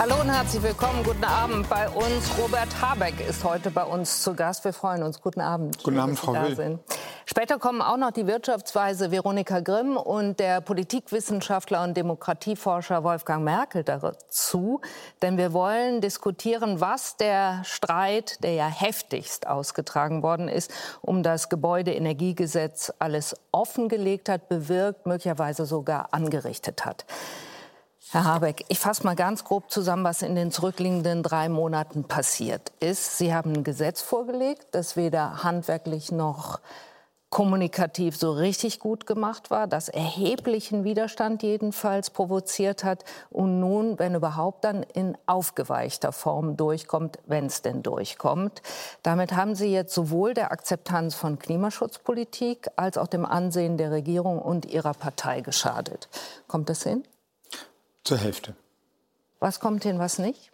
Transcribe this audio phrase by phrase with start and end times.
[0.00, 1.02] Hallo und herzlich willkommen.
[1.02, 2.30] Guten Abend bei uns.
[2.38, 4.64] Robert Habeck ist heute bei uns zu Gast.
[4.64, 5.20] Wir freuen uns.
[5.20, 5.76] Guten Abend.
[5.78, 6.54] Guten Schön, Abend, Frau Will.
[6.54, 6.80] Sind.
[7.26, 13.82] Später kommen auch noch die Wirtschaftsweise Veronika Grimm und der Politikwissenschaftler und Demokratieforscher Wolfgang Merkel
[13.82, 14.80] dazu.
[15.20, 20.70] Denn wir wollen diskutieren, was der Streit, der ja heftigst ausgetragen worden ist,
[21.02, 27.04] um das Gebäudeenergiegesetz alles offengelegt hat, bewirkt, möglicherweise sogar angerichtet hat.
[28.10, 32.72] Herr Habeck, ich fasse mal ganz grob zusammen, was in den zurückliegenden drei Monaten passiert
[32.80, 33.18] ist.
[33.18, 36.60] Sie haben ein Gesetz vorgelegt, das weder handwerklich noch
[37.28, 44.14] kommunikativ so richtig gut gemacht war, das erheblichen Widerstand jedenfalls provoziert hat und nun, wenn
[44.14, 48.62] überhaupt, dann in aufgeweichter Form durchkommt, wenn es denn durchkommt.
[49.02, 54.38] Damit haben Sie jetzt sowohl der Akzeptanz von Klimaschutzpolitik als auch dem Ansehen der Regierung
[54.38, 56.08] und Ihrer Partei geschadet.
[56.46, 57.04] Kommt das hin?
[58.08, 58.54] Zur Hälfte.
[59.38, 60.50] Was kommt hin, was nicht?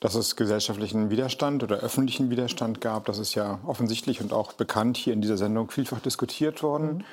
[0.00, 4.98] Dass es gesellschaftlichen Widerstand oder öffentlichen Widerstand gab, das ist ja offensichtlich und auch bekannt
[4.98, 6.98] hier in dieser Sendung vielfach diskutiert worden.
[6.98, 7.04] Mhm.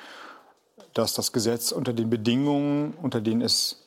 [0.94, 3.78] Dass das Gesetz unter den Bedingungen, unter denen es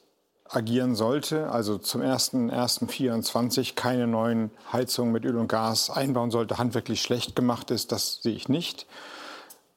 [0.49, 7.03] agieren sollte, also zum 1.1.24 keine neuen Heizungen mit Öl und Gas einbauen sollte, handwerklich
[7.03, 8.87] schlecht gemacht ist, das sehe ich nicht.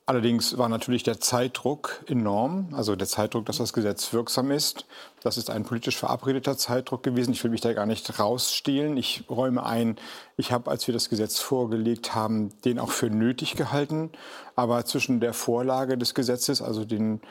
[0.07, 4.85] Allerdings war natürlich der Zeitdruck enorm, also der Zeitdruck, dass das Gesetz wirksam ist.
[5.23, 7.31] Das ist ein politisch verabredeter Zeitdruck gewesen.
[7.31, 8.97] Ich will mich da gar nicht rausstehlen.
[8.97, 9.97] Ich räume ein,
[10.37, 14.11] ich habe, als wir das Gesetz vorgelegt haben, den auch für nötig gehalten.
[14.55, 17.21] Aber zwischen der Vorlage des Gesetzes, also den,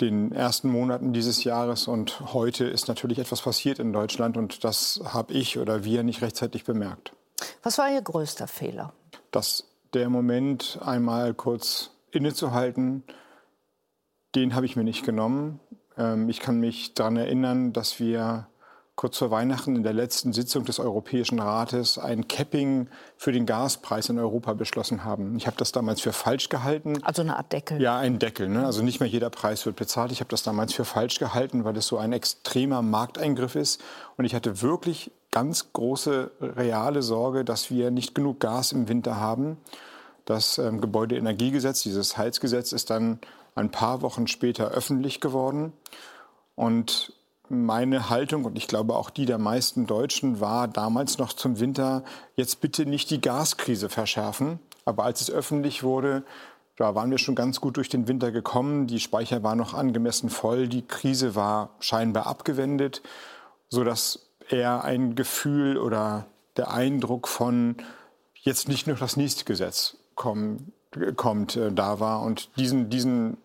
[0.00, 5.02] den ersten Monaten dieses Jahres und heute ist natürlich etwas passiert in Deutschland und das
[5.04, 7.12] habe ich oder wir nicht rechtzeitig bemerkt.
[7.62, 8.94] Was war Ihr größter Fehler?
[9.32, 13.04] Das der Moment, einmal kurz innezuhalten,
[14.34, 15.60] den habe ich mir nicht genommen.
[15.96, 18.46] Ähm, ich kann mich daran erinnern, dass wir
[19.00, 24.10] kurz vor Weihnachten in der letzten Sitzung des Europäischen Rates ein Capping für den Gaspreis
[24.10, 25.36] in Europa beschlossen haben.
[25.36, 27.02] Ich habe das damals für falsch gehalten.
[27.02, 27.80] Also eine Art Deckel.
[27.80, 28.50] Ja, ein Deckel.
[28.50, 28.66] Ne?
[28.66, 30.12] Also nicht mehr jeder Preis wird bezahlt.
[30.12, 33.80] Ich habe das damals für falsch gehalten, weil es so ein extremer Markteingriff ist.
[34.18, 39.20] Und ich hatte wirklich ganz große reale Sorge, dass wir nicht genug Gas im Winter
[39.20, 39.56] haben.
[40.24, 43.20] Das ähm, Gebäudeenergiegesetz, dieses Heizgesetz, ist dann
[43.54, 45.72] ein paar Wochen später öffentlich geworden.
[46.54, 47.12] Und
[47.48, 52.04] meine Haltung und ich glaube auch die der meisten Deutschen war damals noch zum Winter,
[52.36, 54.60] jetzt bitte nicht die Gaskrise verschärfen.
[54.84, 56.22] Aber als es öffentlich wurde,
[56.76, 58.86] da waren wir schon ganz gut durch den Winter gekommen.
[58.86, 60.68] Die Speicher waren noch angemessen voll.
[60.68, 63.02] Die Krise war scheinbar abgewendet,
[63.68, 67.76] sodass eher ein Gefühl oder der Eindruck von
[68.34, 70.72] jetzt nicht nur das nächste Gesetz kommen,
[71.16, 72.22] kommt, äh, da war.
[72.22, 73.36] Und diesen, diesen,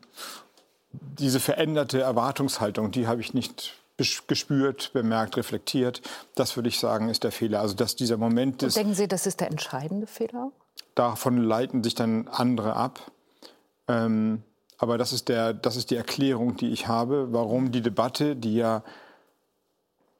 [0.91, 3.75] diese veränderte Erwartungshaltung, die habe ich nicht
[4.27, 6.01] gespürt, bemerkt, reflektiert.
[6.35, 7.61] Das würde ich sagen, ist der Fehler.
[7.61, 8.75] Also dass dieser Moment ist.
[8.75, 10.51] denken Sie, das ist der entscheidende Fehler?
[10.95, 13.11] Davon leiten sich dann andere ab.
[13.87, 14.43] Ähm,
[14.77, 18.55] aber das ist, der, das ist die Erklärung, die ich habe, warum die Debatte, die
[18.55, 18.83] ja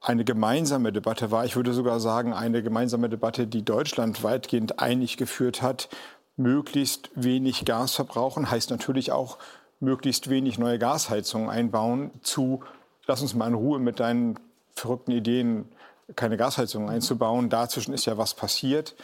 [0.00, 1.44] eine gemeinsame Debatte war.
[1.44, 5.88] Ich würde sogar sagen, eine gemeinsame Debatte, die Deutschland weitgehend einig geführt hat.
[6.36, 9.38] Möglichst wenig Gas verbrauchen heißt natürlich auch
[9.80, 12.62] möglichst wenig neue Gasheizungen einbauen zu,
[13.06, 14.38] lass uns mal in Ruhe mit deinen
[14.74, 15.66] verrückten Ideen,
[16.14, 17.48] keine Gasheizungen einzubauen.
[17.48, 18.94] Dazwischen ist ja was passiert.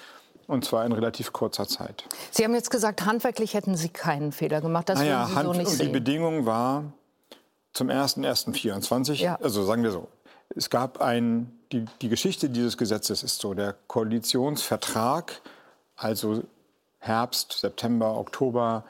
[0.49, 2.05] Und zwar in relativ kurzer Zeit.
[2.33, 4.89] Sie haben jetzt gesagt, handwerklich hätten Sie keinen Fehler gemacht.
[4.89, 6.93] Das naja, Sie Hand so nicht und die Bedingung war
[7.73, 9.39] zum 1.1.24, ja.
[9.41, 10.09] also sagen wir so,
[10.57, 15.41] es gab ein, die, die Geschichte dieses Gesetzes ist so, der Koalitionsvertrag,
[15.97, 16.43] also
[16.99, 18.85] Herbst, September, Oktober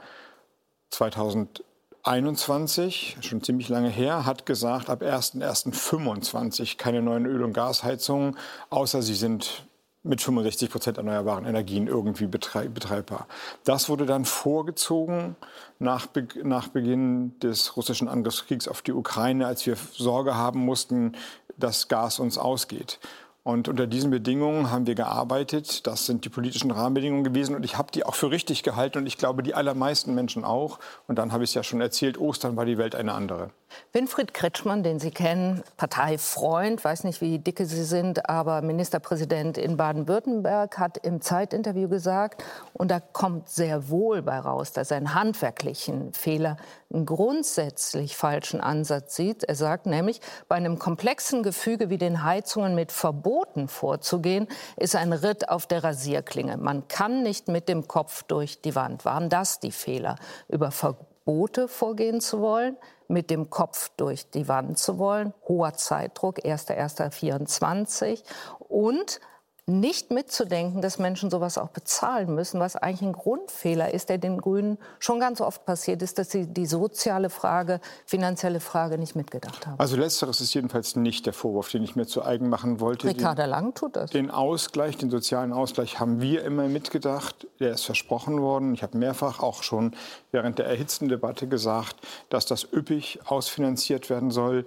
[0.91, 8.37] 2021, schon ziemlich lange her, hat gesagt, ab 1.1.25 keine neuen Öl- und Gasheizungen,
[8.71, 9.67] außer sie sind
[10.05, 13.28] mit 65 Prozent erneuerbaren Energien irgendwie betreibbar.
[13.65, 15.37] Das wurde dann vorgezogen
[15.78, 21.12] nach, Be nach Beginn des russischen Angriffskriegs auf die Ukraine, als wir Sorge haben mussten,
[21.57, 22.99] dass Gas uns ausgeht.
[23.45, 25.87] Und unter diesen Bedingungen haben wir gearbeitet.
[25.87, 27.57] Das sind die politischen Rahmenbedingungen gewesen.
[27.57, 28.99] Und ich habe die auch für richtig gehalten.
[28.99, 30.78] Und ich glaube, die allermeisten Menschen auch.
[31.09, 33.51] Und dann habe ich es ja schon erzählt, Ostern war die Welt eine andere.
[33.92, 39.77] Winfried Kretschmann, den Sie kennen, Parteifreund, weiß nicht, wie dicke Sie sind, aber Ministerpräsident in
[39.77, 42.42] Baden-Württemberg hat im Zeitinterview gesagt,
[42.72, 46.57] und da kommt sehr wohl bei raus, dass er einen handwerklichen Fehler,
[46.92, 49.45] einen grundsätzlich falschen Ansatz sieht.
[49.45, 55.13] Er sagt nämlich, bei einem komplexen Gefüge wie den Heizungen mit Verboten vorzugehen, ist ein
[55.13, 56.57] Ritt auf der Rasierklinge.
[56.57, 59.04] Man kann nicht mit dem Kopf durch die Wand.
[59.04, 60.16] Waren das die Fehler,
[60.48, 62.77] über Verboten Verbote vorgehen zu wollen,
[63.09, 68.22] mit dem Kopf durch die Wand zu wollen, hoher Zeitdruck, 1.1.24
[68.69, 69.21] und
[69.66, 74.38] nicht mitzudenken, dass Menschen sowas auch bezahlen müssen, was eigentlich ein Grundfehler ist, der den
[74.38, 79.64] Grünen schon ganz oft passiert ist, dass sie die soziale Frage, finanzielle Frage nicht mitgedacht
[79.64, 79.78] haben.
[79.78, 83.06] Also letzteres ist jedenfalls nicht der Vorwurf, den ich mir zu eigen machen wollte.
[83.06, 84.10] Ricarda Lang tut das.
[84.10, 87.47] Den Ausgleich, den sozialen Ausgleich haben wir immer mitgedacht.
[87.60, 88.74] Der ist versprochen worden.
[88.74, 89.94] Ich habe mehrfach auch schon
[90.32, 91.97] während der erhitzten Debatte gesagt,
[92.30, 94.66] dass das üppig ausfinanziert werden soll.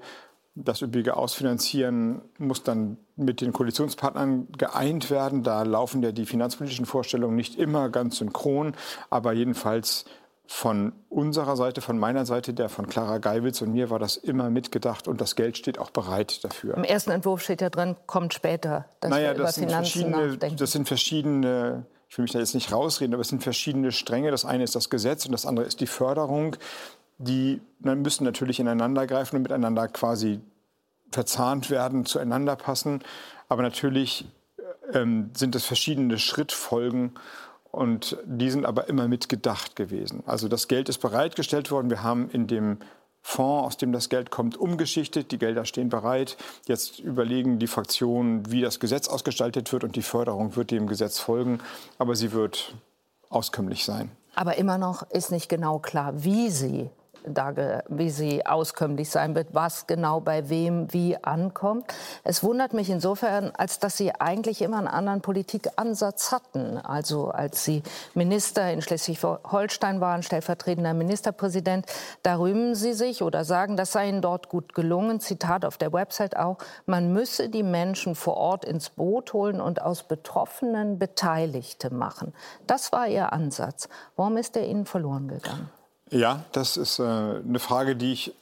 [0.58, 5.44] Das üppige Ausfinanzieren muss dann mit den Koalitionspartnern geeint werden.
[5.44, 8.74] Da laufen ja die finanzpolitischen Vorstellungen nicht immer ganz synchron,
[9.10, 10.06] aber jedenfalls
[10.48, 14.50] von unserer Seite, von meiner Seite, der von Clara Geiwitz und mir war das immer
[14.50, 16.76] mitgedacht und das Geld steht auch bereit dafür.
[16.78, 20.14] Im ersten Entwurf steht ja drin, kommt später, dass naja, wir über das Finanzen sind
[20.14, 23.92] verschiedene, Das sind verschiedene, ich will mich da jetzt nicht rausreden, aber es sind verschiedene
[23.92, 24.32] Stränge.
[24.32, 26.56] Das eine ist das Gesetz und das andere ist die Förderung
[27.18, 30.40] die müssen natürlich ineinander greifen und miteinander quasi
[31.12, 33.02] verzahnt werden, zueinander passen.
[33.48, 34.28] Aber natürlich
[34.94, 37.14] ähm, sind es verschiedene Schrittfolgen
[37.72, 40.24] und die sind aber immer mitgedacht gewesen.
[40.26, 41.90] Also das Geld ist bereitgestellt worden.
[41.90, 42.78] Wir haben in dem
[43.22, 45.32] Fonds, aus dem das Geld kommt, umgeschichtet.
[45.32, 46.38] Die Gelder stehen bereit.
[46.68, 51.20] Jetzt überlegen die Fraktionen, wie das Gesetz ausgestaltet wird und die Förderung wird dem Gesetz
[51.20, 51.60] folgen.
[51.98, 52.76] Aber sie wird
[53.30, 54.12] auskömmlich sein.
[54.36, 56.90] Aber immer noch ist nicht genau klar, wie sie
[57.28, 61.86] da, wie sie auskömmlich sein wird, was genau bei wem wie ankommt.
[62.24, 66.78] Es wundert mich insofern, als dass Sie eigentlich immer einen anderen Politikansatz hatten.
[66.78, 67.84] Also als Sie
[68.14, 71.86] Minister in Schleswig-Holstein waren, stellvertretender Ministerpräsident,
[72.24, 75.20] da rühmen Sie sich oder sagen, das sei Ihnen dort gut gelungen.
[75.20, 79.82] Zitat auf der Website auch, man müsse die Menschen vor Ort ins Boot holen und
[79.82, 82.34] aus Betroffenen Beteiligte machen.
[82.68, 83.90] Das war Ihr Ansatz.
[84.16, 85.70] Warum ist er Ihnen verloren gegangen?
[86.12, 88.34] Ja, das ist äh, eine Frage, die ich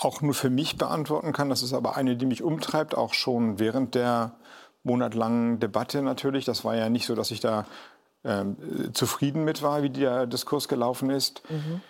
[0.00, 1.48] auch nur für mich beantworten kann.
[1.48, 4.32] Das ist aber eine, die mich umtreibt, auch schon während der
[4.82, 6.44] monatelangen Debatte natürlich.
[6.44, 7.66] Das war ja nicht so, dass ich da
[8.24, 8.44] äh,
[8.92, 11.42] zufrieden mit war, wie der Diskurs gelaufen ist.
[11.48, 11.80] Mhm.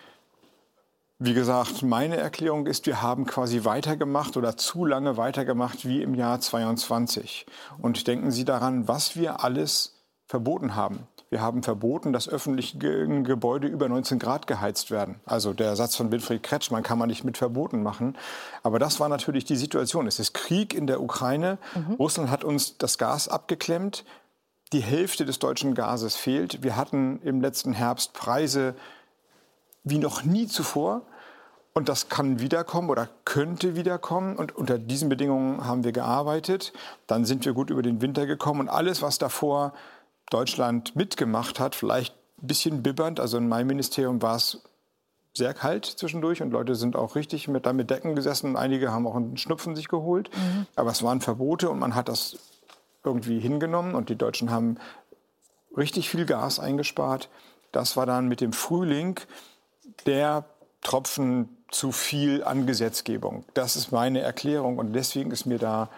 [1.19, 6.15] Wie gesagt, meine Erklärung ist, wir haben quasi weitergemacht oder zu lange weitergemacht wie im
[6.15, 7.45] Jahr 22.
[7.81, 9.95] Und denken Sie daran, was wir alles
[10.25, 11.07] verboten haben.
[11.33, 15.15] Wir haben verboten, dass öffentliche Gebäude über 19 Grad geheizt werden.
[15.25, 18.15] Also der Satz von Winfried Kretschmann kann man nicht mit Verboten machen.
[18.61, 20.05] Aber das war natürlich die Situation.
[20.05, 21.57] Es ist Krieg in der Ukraine.
[21.73, 21.95] Mhm.
[21.95, 24.05] Russland hat uns das Gas abgeklemmt.
[24.73, 26.61] Die Hälfte des deutschen Gases fehlt.
[26.61, 28.75] Wir hatten im letzten Herbst Preise
[29.83, 31.01] wie noch nie zuvor.
[31.73, 34.35] Und das kann wiederkommen oder könnte wiederkommen.
[34.35, 36.73] Und unter diesen Bedingungen haben wir gearbeitet.
[37.07, 38.59] Dann sind wir gut über den Winter gekommen.
[38.59, 39.73] Und alles, was davor
[40.29, 43.19] Deutschland mitgemacht hat, vielleicht ein bisschen bibbernd.
[43.19, 44.61] Also in meinem Ministerium war es
[45.33, 48.91] sehr kalt zwischendurch und Leute sind auch richtig mit, da mit Decken gesessen und einige
[48.91, 50.29] haben auch einen Schnupfen sich geholt.
[50.35, 50.67] Mhm.
[50.75, 52.37] Aber es waren Verbote und man hat das
[53.03, 54.77] irgendwie hingenommen und die Deutschen haben
[55.75, 57.29] richtig viel Gas eingespart.
[57.71, 59.19] Das war dann mit dem Frühling
[60.05, 60.45] der
[60.81, 63.45] Tropfen zu viel an Gesetzgebung.
[63.55, 65.89] Das ist meine Erklärung und deswegen ist mir da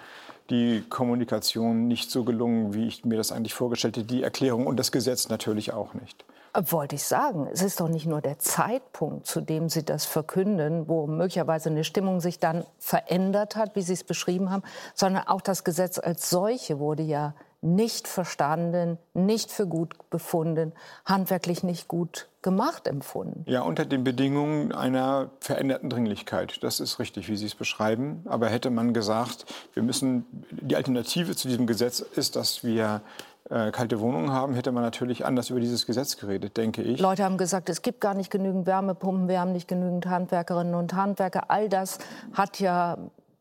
[0.50, 4.08] die Kommunikation nicht so gelungen, wie ich mir das eigentlich vorgestellt hätte.
[4.08, 6.26] Die Erklärung und das Gesetz natürlich auch nicht.
[6.70, 10.88] Wollte ich sagen, es ist doch nicht nur der Zeitpunkt, zu dem Sie das verkünden,
[10.88, 14.64] wo möglicherweise eine Stimmung sich dann verändert hat, wie Sie es beschrieben haben,
[14.94, 20.72] sondern auch das Gesetz als solche wurde ja nicht verstanden, nicht für gut befunden,
[21.04, 23.44] handwerklich nicht gut gemacht empfunden.
[23.48, 26.64] Ja, unter den Bedingungen einer veränderten Dringlichkeit.
[26.64, 28.24] Das ist richtig, wie Sie es beschreiben.
[28.25, 33.02] Aber hätte man gesagt, wir müssen, die Alternative zu diesem Gesetz ist, dass wir
[33.50, 37.00] äh, kalte Wohnungen haben, hätte man natürlich anders über dieses Gesetz geredet, denke ich.
[37.00, 40.94] Leute haben gesagt, es gibt gar nicht genügend Wärmepumpen, wir haben nicht genügend Handwerkerinnen und
[40.94, 41.50] Handwerker.
[41.50, 41.98] All das
[42.34, 43.00] hat ja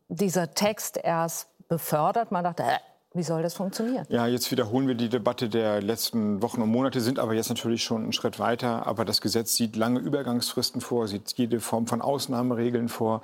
[0.09, 2.33] dieser Text erst befördert.
[2.33, 2.79] Man dachte, äh,
[3.15, 4.05] wie soll das funktionieren?
[4.09, 7.85] Ja, jetzt wiederholen wir die Debatte der letzten Wochen und Monate, sind aber jetzt natürlich
[7.85, 8.87] schon einen Schritt weiter.
[8.89, 13.23] Aber das Gesetz sieht lange Übergangsfristen vor, sieht jede Form von Ausnahmeregeln vor.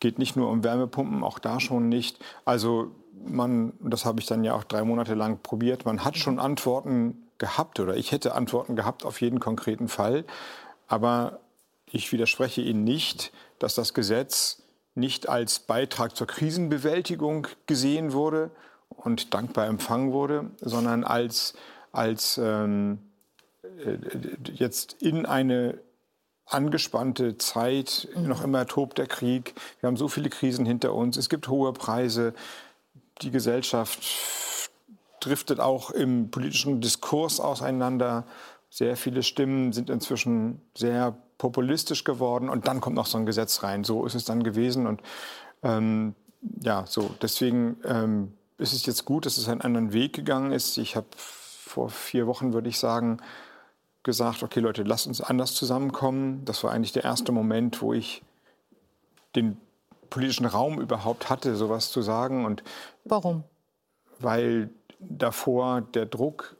[0.00, 2.18] Geht nicht nur um Wärmepumpen, auch da schon nicht.
[2.44, 2.90] Also
[3.24, 7.28] man, das habe ich dann ja auch drei Monate lang probiert, man hat schon Antworten
[7.38, 10.24] gehabt oder ich hätte Antworten gehabt auf jeden konkreten Fall.
[10.88, 11.38] Aber
[11.86, 14.62] ich widerspreche Ihnen nicht, dass das Gesetz
[14.96, 18.50] nicht als Beitrag zur Krisenbewältigung gesehen wurde,
[19.02, 21.54] und dankbar empfangen wurde, sondern als,
[21.92, 22.98] als ähm,
[23.84, 23.96] äh,
[24.52, 25.78] jetzt in eine
[26.46, 31.28] angespannte Zeit, noch immer tobt der Krieg, wir haben so viele Krisen hinter uns, es
[31.28, 32.34] gibt hohe Preise,
[33.22, 34.00] die Gesellschaft
[35.20, 38.24] driftet auch im politischen Diskurs auseinander
[38.72, 43.62] Sehr viele Stimmen sind inzwischen sehr populistisch geworden und dann kommt noch so ein Gesetz
[43.62, 43.82] rein.
[43.82, 45.02] So ist es dann gewesen und
[45.62, 46.14] ähm,
[46.62, 50.76] ja, so deswegen ähm, ist es jetzt gut, dass es einen anderen Weg gegangen ist.
[50.78, 53.18] Ich habe vor vier Wochen, würde ich sagen,
[54.02, 56.44] gesagt, okay Leute, lasst uns anders zusammenkommen.
[56.44, 58.22] Das war eigentlich der erste Moment, wo ich
[59.34, 59.56] den
[60.08, 62.44] politischen Raum überhaupt hatte, sowas zu sagen.
[62.44, 62.62] Und
[63.04, 63.44] Warum?
[64.18, 66.56] Weil davor der Druck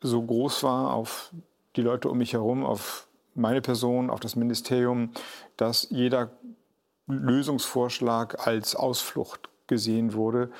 [0.00, 1.32] so groß war auf
[1.76, 5.12] die Leute um mich herum, auf meine Person, auf das Ministerium,
[5.56, 6.30] dass jeder
[7.06, 10.50] Lösungsvorschlag als Ausflucht gesehen wurde.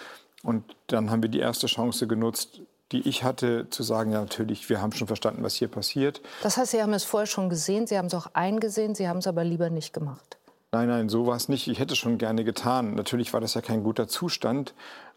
[0.42, 4.68] Und dann haben wir die erste Chance genutzt, die ich hatte, zu sagen, ja natürlich,
[4.68, 6.20] wir haben schon verstanden, was hier passiert.
[6.42, 9.18] Das heißt, Sie haben es vorher schon gesehen, Sie haben es auch eingesehen, Sie haben
[9.18, 10.36] es aber lieber nicht gemacht.
[10.72, 11.68] Nein, nein, so war es nicht.
[11.68, 12.94] Ich hätte es schon gerne getan.
[12.94, 14.74] Natürlich war das ja kein guter Zustand,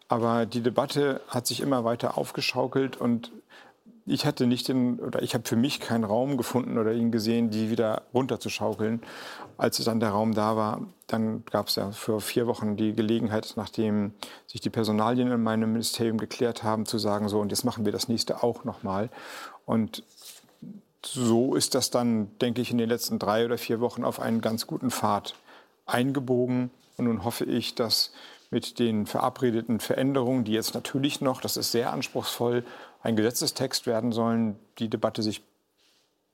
[0.08, 3.32] aber die Debatte hat sich immer weiter aufgeschaukelt und
[4.06, 7.50] ich hatte nicht den, oder ich habe für mich keinen Raum gefunden oder ihn gesehen,
[7.50, 9.02] die wieder runterzuschaukeln.
[9.58, 13.54] Als dann der Raum da war, dann gab es ja für vier Wochen die Gelegenheit,
[13.56, 14.12] nachdem
[14.46, 17.92] sich die Personalien in meinem Ministerium geklärt haben, zu sagen, so, und jetzt machen wir
[17.92, 19.10] das nächste auch nochmal.
[19.64, 20.04] Und
[21.04, 24.40] so ist das dann, denke ich, in den letzten drei oder vier Wochen auf einen
[24.40, 25.34] ganz guten Pfad
[25.84, 26.70] eingebogen.
[26.96, 28.12] Und nun hoffe ich, dass
[28.50, 32.64] mit den verabredeten Veränderungen, die jetzt natürlich noch, das ist sehr anspruchsvoll,
[33.06, 35.42] ein Gesetzestext werden sollen, die Debatte sich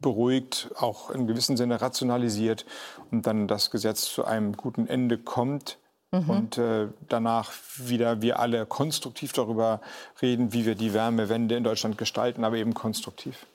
[0.00, 2.64] beruhigt, auch in gewissem Sinne rationalisiert
[3.10, 5.76] und dann das Gesetz zu einem guten Ende kommt.
[6.12, 6.30] Mhm.
[6.30, 9.82] Und äh, danach wieder wir alle konstruktiv darüber
[10.22, 13.46] reden, wie wir die Wärmewende in Deutschland gestalten, aber eben konstruktiv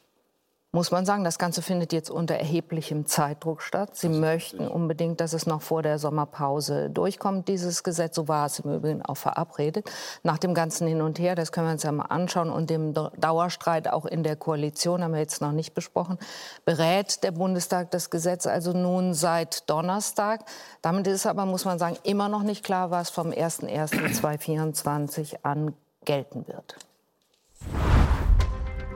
[0.73, 3.95] muss man sagen, das Ganze findet jetzt unter erheblichem Zeitdruck statt.
[3.95, 4.75] Sie möchten richtig.
[4.75, 8.15] unbedingt, dass es noch vor der Sommerpause durchkommt, dieses Gesetz.
[8.15, 9.89] So war es im Übrigen auch verabredet.
[10.23, 12.93] Nach dem ganzen Hin und Her, das können wir uns ja mal anschauen, und dem
[12.93, 16.19] Dauerstreit auch in der Koalition, haben wir jetzt noch nicht besprochen,
[16.65, 20.41] berät der Bundestag das Gesetz also nun seit Donnerstag.
[20.81, 26.45] Damit ist aber, muss man sagen, immer noch nicht klar, was vom 01.01.2024 an gelten
[26.47, 26.75] wird.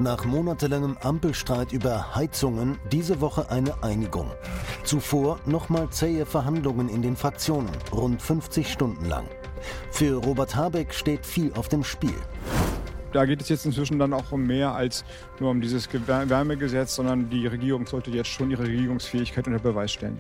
[0.01, 4.31] Nach monatelangem Ampelstreit über Heizungen diese Woche eine Einigung.
[4.83, 9.27] Zuvor nochmal zähe Verhandlungen in den Fraktionen, rund 50 Stunden lang.
[9.91, 12.15] Für Robert Habeck steht viel auf dem Spiel.
[13.13, 15.05] Da geht es jetzt inzwischen dann auch um mehr als
[15.39, 20.19] nur um dieses Wärmegesetz, sondern die Regierung sollte jetzt schon ihre Regierungsfähigkeit unter Beweis stellen.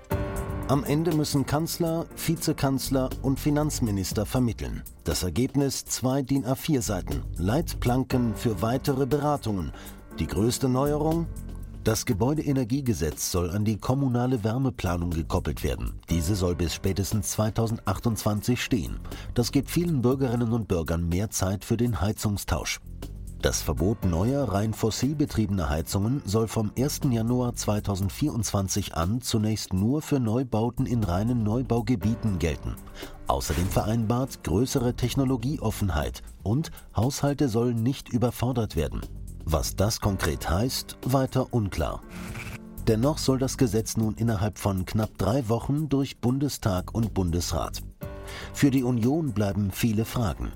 [0.71, 4.83] Am Ende müssen Kanzler, Vizekanzler und Finanzminister vermitteln.
[5.03, 9.73] Das Ergebnis zwei DIN A4-Seiten, Leitplanken für weitere Beratungen.
[10.17, 11.27] Die größte Neuerung?
[11.83, 15.99] Das Gebäudeenergiegesetz soll an die kommunale Wärmeplanung gekoppelt werden.
[16.09, 19.01] Diese soll bis spätestens 2028 stehen.
[19.33, 22.79] Das gibt vielen Bürgerinnen und Bürgern mehr Zeit für den Heizungstausch.
[23.41, 27.01] Das Verbot neuer, rein fossil betriebener Heizungen soll vom 1.
[27.09, 32.75] Januar 2024 an zunächst nur für Neubauten in reinen Neubaugebieten gelten.
[33.25, 39.01] Außerdem vereinbart größere Technologieoffenheit und Haushalte sollen nicht überfordert werden.
[39.43, 42.03] Was das konkret heißt, weiter unklar.
[42.87, 47.81] Dennoch soll das Gesetz nun innerhalb von knapp drei Wochen durch Bundestag und Bundesrat.
[48.53, 50.51] Für die Union bleiben viele Fragen.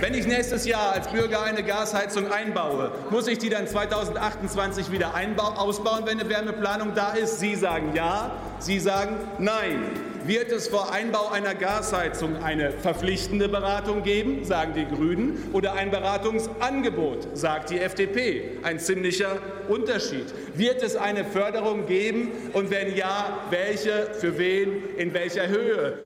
[0.00, 5.14] Wenn ich nächstes Jahr als Bürger eine Gasheizung einbaue, muss ich die dann 2028 wieder
[5.56, 7.40] ausbauen, wenn eine Wärmeplanung da ist?
[7.40, 9.82] Sie sagen ja, Sie sagen nein.
[10.26, 15.90] Wird es vor Einbau einer Gasheizung eine verpflichtende Beratung geben, sagen die Grünen, oder ein
[15.90, 18.58] Beratungsangebot, sagt die FDP?
[18.62, 19.38] Ein ziemlicher
[19.68, 20.32] Unterschied.
[20.54, 26.04] Wird es eine Förderung geben und wenn ja, welche, für wen, in welcher Höhe?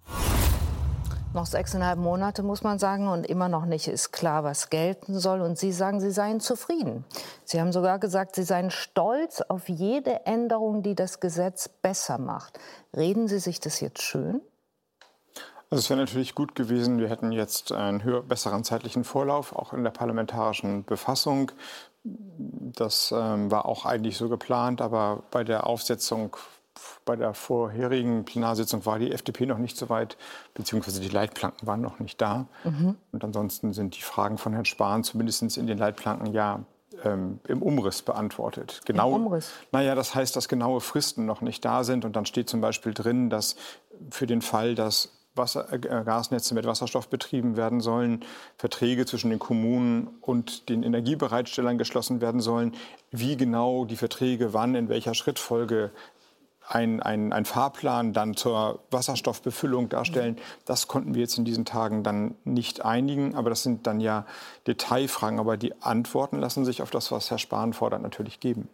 [1.35, 5.43] Noch sechseinhalb Monate, muss man sagen, und immer noch nicht ist klar, was gelten soll.
[5.43, 7.05] Und Sie sagen, Sie seien zufrieden.
[7.45, 12.59] Sie haben sogar gesagt, Sie seien stolz auf jede Änderung, die das Gesetz besser macht.
[12.97, 14.41] Reden Sie sich das jetzt schön?
[15.71, 19.75] Also es wäre natürlich gut gewesen, wir hätten jetzt einen höher, besseren zeitlichen Vorlauf, auch
[19.75, 21.53] in der parlamentarischen Befassung.
[22.05, 26.39] Das ähm, war auch eigentlich so geplant, aber bei der Aufsetzung
[27.05, 30.17] bei der vorherigen Plenarsitzung war die FDP noch nicht so weit,
[30.55, 32.47] beziehungsweise die Leitplanken waren noch nicht da.
[32.65, 32.97] Mhm.
[33.13, 36.65] Und ansonsten sind die Fragen von Herrn Spahn zumindest in den Leitplanken ja
[37.05, 38.81] ähm, im Umriss beantwortet.
[38.85, 39.51] Genau, Im Umriss?
[39.73, 42.05] Naja, das heißt, dass genaue Fristen noch nicht da sind.
[42.05, 43.57] Und dann steht zum Beispiel drin, dass
[44.11, 48.25] für den Fall, dass Wasser, äh, Gasnetze mit Wasserstoff betrieben werden sollen,
[48.57, 52.75] Verträge zwischen den Kommunen und den Energiebereitstellern geschlossen werden sollen,
[53.11, 55.93] wie genau die Verträge wann in welcher Schrittfolge
[56.69, 60.37] ein, ein, ein Fahrplan dann zur Wasserstoffbefüllung darstellen.
[60.67, 63.35] Das konnten wir jetzt in diesen Tagen dann nicht einigen.
[63.35, 64.27] Aber das sind dann ja
[64.67, 65.39] Detailfragen.
[65.39, 68.69] Aber die Antworten lassen sich auf das, was Herr Spahn fordert, natürlich geben.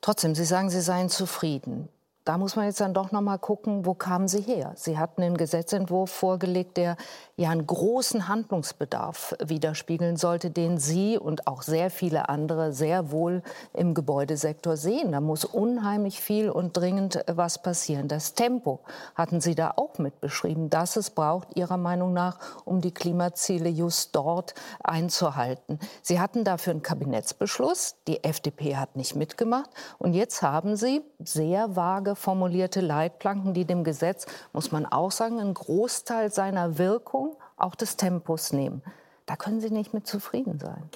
[0.00, 1.88] Trotzdem, Sie sagen, Sie seien zufrieden.
[2.28, 4.72] Da muss man jetzt dann doch noch mal gucken, wo kamen Sie her?
[4.74, 6.98] Sie hatten einen Gesetzentwurf vorgelegt, der
[7.36, 13.42] ja einen großen Handlungsbedarf widerspiegeln sollte, den Sie und auch sehr viele andere sehr wohl
[13.72, 15.12] im Gebäudesektor sehen.
[15.12, 18.08] Da muss unheimlich viel und dringend was passieren.
[18.08, 18.80] Das Tempo
[19.14, 23.70] hatten Sie da auch mit beschrieben, dass es braucht, Ihrer Meinung nach, um die Klimaziele
[23.70, 24.52] just dort
[24.84, 25.78] einzuhalten.
[26.02, 27.96] Sie hatten dafür einen Kabinettsbeschluss.
[28.06, 29.70] Die FDP hat nicht mitgemacht.
[29.96, 35.40] Und jetzt haben Sie sehr vage formulierte Leitplanken, die dem Gesetz, muss man auch sagen,
[35.40, 38.82] einen Großteil seiner Wirkung, auch des Tempos nehmen.
[39.26, 40.88] Da können Sie nicht mit zufrieden sein.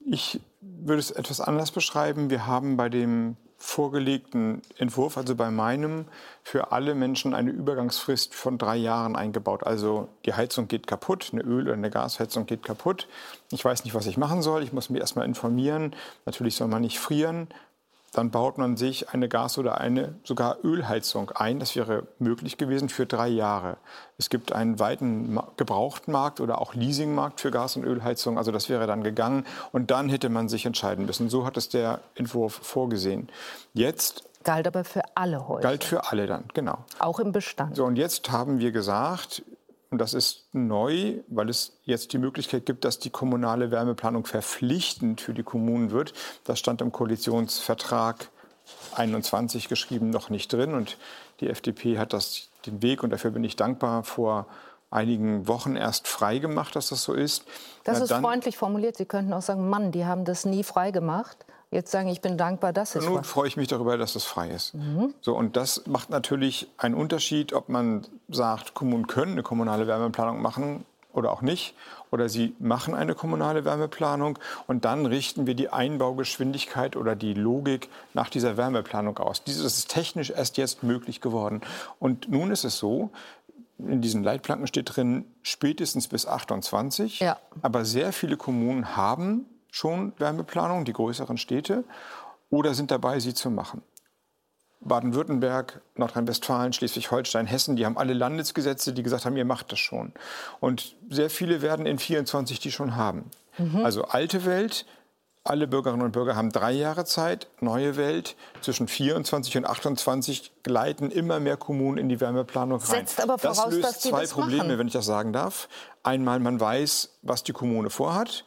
[0.00, 2.30] Ich würde es etwas anders beschreiben.
[2.30, 6.04] Wir haben bei dem vorgelegten Entwurf, also bei meinem,
[6.44, 9.64] für alle Menschen eine Übergangsfrist von drei Jahren eingebaut.
[9.66, 13.08] Also die Heizung geht kaputt, eine Öl- oder eine Gasheizung geht kaputt.
[13.50, 14.62] Ich weiß nicht, was ich machen soll.
[14.62, 15.96] Ich muss mich erstmal informieren.
[16.24, 17.48] Natürlich soll man nicht frieren
[18.12, 21.60] dann baut man sich eine Gas- oder eine sogar Ölheizung ein.
[21.60, 23.76] Das wäre möglich gewesen für drei Jahre.
[24.16, 28.38] Es gibt einen weiten Gebrauchtmarkt oder auch Leasingmarkt für Gas- und Ölheizung.
[28.38, 29.44] Also das wäre dann gegangen.
[29.72, 31.28] Und dann hätte man sich entscheiden müssen.
[31.28, 33.28] So hat es der Entwurf vorgesehen.
[33.74, 35.62] Jetzt Galt aber für alle Häuser.
[35.62, 36.78] Galt für alle dann, genau.
[37.00, 37.76] Auch im Bestand.
[37.76, 39.42] So, und jetzt haben wir gesagt,
[39.90, 45.20] und das ist neu, weil es jetzt die Möglichkeit gibt, dass die kommunale Wärmeplanung verpflichtend
[45.20, 46.12] für die Kommunen wird.
[46.44, 48.28] Das stand im Koalitionsvertrag
[48.96, 50.74] 21 geschrieben noch nicht drin.
[50.74, 50.98] Und
[51.40, 54.46] die FDP hat das den Weg, und dafür bin ich dankbar, vor
[54.90, 57.44] einigen Wochen erst frei gemacht, dass das so ist.
[57.84, 58.96] Das Na, ist freundlich formuliert.
[58.96, 62.38] Sie könnten auch sagen, Mann, die haben das nie frei gemacht jetzt sagen, ich bin
[62.38, 64.74] dankbar, dass es Nun freue ich mich darüber, dass es frei ist.
[64.74, 65.14] Mhm.
[65.20, 70.40] So, und das macht natürlich einen Unterschied, ob man sagt, Kommunen können eine kommunale Wärmeplanung
[70.40, 71.74] machen oder auch nicht.
[72.10, 77.90] Oder sie machen eine kommunale Wärmeplanung und dann richten wir die Einbaugeschwindigkeit oder die Logik
[78.14, 79.44] nach dieser Wärmeplanung aus.
[79.44, 81.60] Dieses ist technisch erst jetzt möglich geworden.
[81.98, 83.10] Und nun ist es so,
[83.78, 87.20] in diesen Leitplanken steht drin, spätestens bis 28.
[87.20, 87.36] Ja.
[87.60, 89.46] Aber sehr viele Kommunen haben
[89.78, 91.84] schon Wärmeplanung, die größeren Städte,
[92.50, 93.82] oder sind dabei, sie zu machen.
[94.80, 100.12] Baden-Württemberg, Nordrhein-Westfalen, Schleswig-Holstein, Hessen, die haben alle Landesgesetze, die gesagt haben, ihr macht das schon.
[100.60, 103.30] Und sehr viele werden in 24 die schon haben.
[103.58, 103.84] Mhm.
[103.84, 104.86] Also alte Welt,
[105.44, 107.48] alle Bürgerinnen und Bürger haben drei Jahre Zeit.
[107.60, 113.06] Neue Welt, zwischen 24 und 28 gleiten immer mehr Kommunen in die Wärmeplanung rein.
[113.06, 114.78] Setzt aber voraus, das löst dass zwei das Probleme, machen.
[114.78, 115.68] wenn ich das sagen darf.
[116.02, 118.44] Einmal, man weiß, was die Kommune vorhat.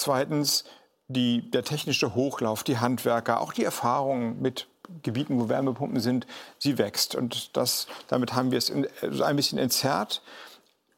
[0.00, 0.64] Zweitens
[1.08, 4.66] die, der technische Hochlauf, die Handwerker, auch die Erfahrung mit
[5.02, 6.26] Gebieten, wo Wärmepumpen sind,
[6.58, 7.14] sie wächst.
[7.14, 10.22] Und das, damit haben wir es ein bisschen entzerrt.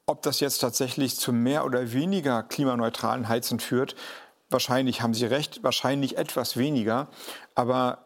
[0.06, 3.96] Ob das jetzt tatsächlich zu mehr oder weniger klimaneutralen Heizen führt,
[4.50, 7.08] wahrscheinlich haben Sie recht, wahrscheinlich etwas weniger.
[7.56, 8.04] Aber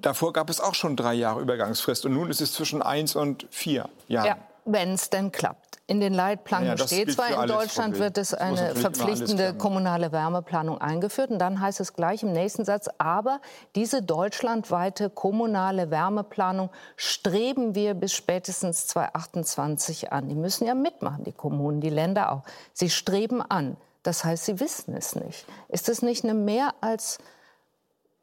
[0.00, 2.06] davor gab es auch schon drei Jahre Übergangsfrist.
[2.06, 4.26] Und nun ist es zwischen eins und vier Jahren.
[4.26, 5.78] Ja, wenn es denn klappt.
[5.86, 11.30] In den Leitplanken ja, steht zwar, in Deutschland wird es eine verpflichtende kommunale Wärmeplanung eingeführt.
[11.30, 13.40] Und dann heißt es gleich im nächsten Satz, aber
[13.74, 20.28] diese deutschlandweite kommunale Wärmeplanung streben wir bis spätestens 2028 an.
[20.28, 22.42] Die müssen ja mitmachen, die Kommunen, die Länder auch.
[22.74, 23.78] Sie streben an.
[24.02, 25.46] Das heißt, sie wissen es nicht.
[25.68, 27.18] Ist es nicht eine mehr als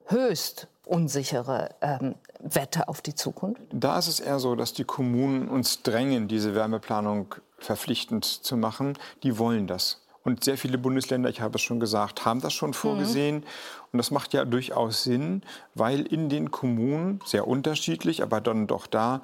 [0.05, 3.61] höchst unsichere ähm, Wette auf die Zukunft?
[3.71, 8.97] Da ist es eher so, dass die Kommunen uns drängen, diese Wärmeplanung verpflichtend zu machen.
[9.23, 10.01] Die wollen das.
[10.23, 13.37] Und sehr viele Bundesländer, ich habe es schon gesagt, haben das schon vorgesehen.
[13.37, 13.43] Mhm.
[13.91, 15.43] Und das macht ja durchaus Sinn,
[15.75, 19.21] weil in den Kommunen, sehr unterschiedlich, aber dann doch da,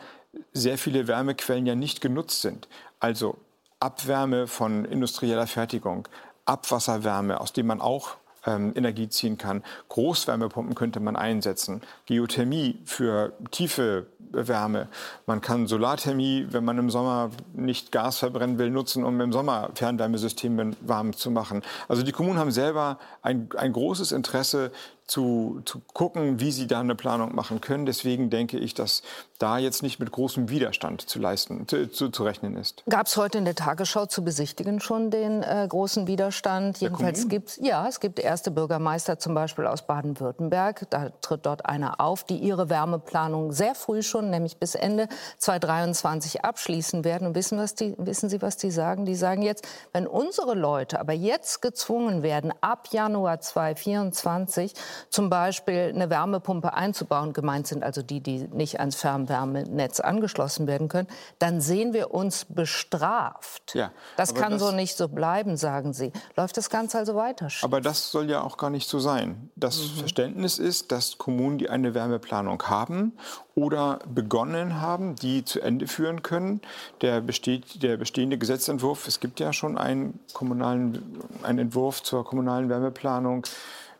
[0.53, 2.69] sehr viele Wärmequellen ja nicht genutzt sind.
[2.99, 3.37] Also
[3.79, 6.07] Abwärme von industrieller Fertigung,
[6.45, 9.63] Abwasserwärme, aus dem man auch ähm, Energie ziehen kann.
[9.89, 11.81] Großwärmepumpen könnte man einsetzen.
[12.05, 14.87] Geothermie für tiefe Wärme.
[15.25, 19.71] Man kann Solarthermie, wenn man im Sommer nicht Gas verbrennen will, nutzen, um im Sommer
[19.75, 21.61] Fernwärmesysteme warm zu machen.
[21.87, 24.71] Also die Kommunen haben selber ein, ein großes Interesse,
[25.11, 27.85] zu, zu gucken, wie sie da eine Planung machen können.
[27.85, 29.03] Deswegen denke ich, dass
[29.39, 32.83] da jetzt nicht mit großem Widerstand zu leisten, zu, zu, zu rechnen ist.
[32.87, 36.79] Gab es heute in der Tagesschau zu besichtigen schon den äh, großen Widerstand?
[36.79, 40.87] Der Jedenfalls gibt es, ja, es gibt erste Bürgermeister zum Beispiel aus Baden-Württemberg.
[40.89, 46.45] Da tritt dort einer auf, die ihre Wärmeplanung sehr früh schon, nämlich bis Ende 2023
[46.45, 47.27] abschließen werden.
[47.27, 49.05] Und wissen, was die, wissen Sie, was die sagen?
[49.05, 54.73] Die sagen jetzt, wenn unsere Leute aber jetzt gezwungen werden, ab Januar 2024
[55.09, 60.87] zum Beispiel eine Wärmepumpe einzubauen, gemeint sind also die, die nicht ans Fernwärmenetz angeschlossen werden
[60.87, 61.07] können,
[61.39, 63.73] dann sehen wir uns bestraft.
[63.75, 66.11] Ja, das kann das, so nicht so bleiben, sagen Sie.
[66.35, 67.47] Läuft das Ganze also weiter?
[67.61, 69.49] Aber das soll ja auch gar nicht so sein.
[69.55, 69.99] Das mhm.
[69.99, 73.13] Verständnis ist, dass Kommunen, die eine Wärmeplanung haben
[73.55, 76.61] oder begonnen haben, die zu Ende führen können.
[77.01, 82.69] Der, besteht, der bestehende Gesetzentwurf, es gibt ja schon einen, kommunalen, einen Entwurf zur kommunalen
[82.69, 83.45] Wärmeplanung,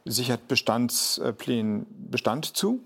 [0.06, 2.82] sichert Bestandsplänen Bestand zu.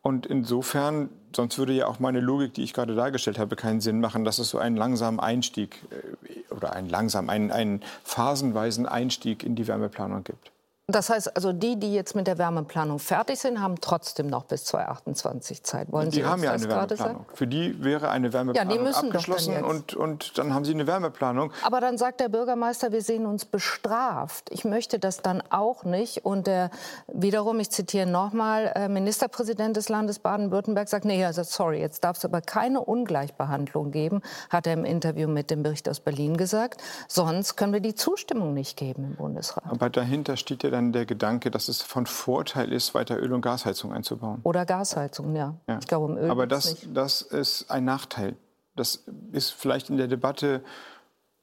[0.00, 4.00] Und insofern, sonst würde ja auch meine Logik, die ich gerade dargestellt habe, keinen Sinn
[4.00, 9.44] machen, dass es so einen langsamen Einstieg äh, oder einen langsam, einen, einen phasenweisen Einstieg
[9.44, 10.51] in die Wärmeplanung gibt.
[10.88, 14.64] Das heißt also, die, die jetzt mit der Wärmeplanung fertig sind, haben trotzdem noch bis
[14.64, 15.92] 2028 Zeit.
[15.92, 17.26] Wollen die Sie haben ja eine Wärmeplanung.
[17.34, 21.52] Für die wäre eine Wärmeplanung ja, abgeschlossen und, und dann haben sie eine Wärmeplanung.
[21.62, 24.48] Aber dann sagt der Bürgermeister, wir sehen uns bestraft.
[24.50, 26.24] Ich möchte das dann auch nicht.
[26.24, 26.70] Und der,
[27.06, 32.16] wiederum, ich zitiere nochmal, äh, Ministerpräsident des Landes Baden-Württemberg sagt, nee, also sorry, jetzt darf
[32.16, 36.82] es aber keine Ungleichbehandlung geben, hat er im Interview mit dem Bericht aus Berlin gesagt.
[37.06, 39.62] Sonst können wir die Zustimmung nicht geben im Bundesrat.
[39.70, 43.42] Aber dahinter steht ja dann der Gedanke, dass es von Vorteil ist, weiter Öl- und
[43.42, 44.40] Gasheizung einzubauen.
[44.42, 45.54] Oder Gasheizung, ja.
[45.68, 45.78] ja.
[45.78, 46.88] Ich glaube, um Öl Aber das, nicht.
[46.96, 48.36] das ist ein Nachteil.
[48.74, 50.62] Das ist vielleicht in der Debatte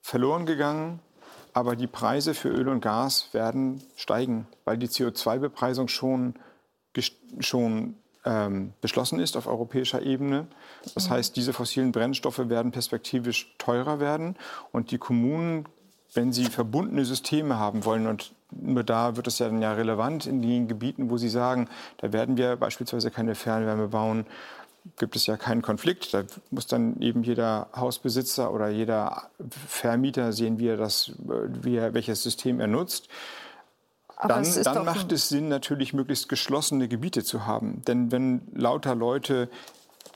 [0.02, 1.00] verloren gegangen.
[1.54, 6.36] Aber die Preise für Öl und Gas werden steigen, weil die CO2-Bepreisung schon,
[7.40, 10.48] schon ähm, beschlossen ist auf europäischer Ebene.
[10.94, 11.14] Das mhm.
[11.14, 14.36] heißt, diese fossilen Brennstoffe werden perspektivisch teurer werden.
[14.72, 15.68] Und die Kommunen,
[16.14, 20.26] wenn sie verbundene Systeme haben wollen, und nur da wird es ja dann ja relevant
[20.26, 21.68] in den Gebieten, wo Sie sagen,
[21.98, 24.26] da werden wir beispielsweise keine Fernwärme bauen,
[24.98, 26.14] gibt es ja keinen Konflikt.
[26.14, 29.30] Da muss dann eben jeder Hausbesitzer oder jeder
[29.68, 33.08] Vermieter sehen, wie er das, wie er, welches System er nutzt.
[34.28, 37.84] dann, dann macht es Sinn, natürlich möglichst geschlossene Gebiete zu haben.
[37.88, 39.50] Denn wenn lauter Leute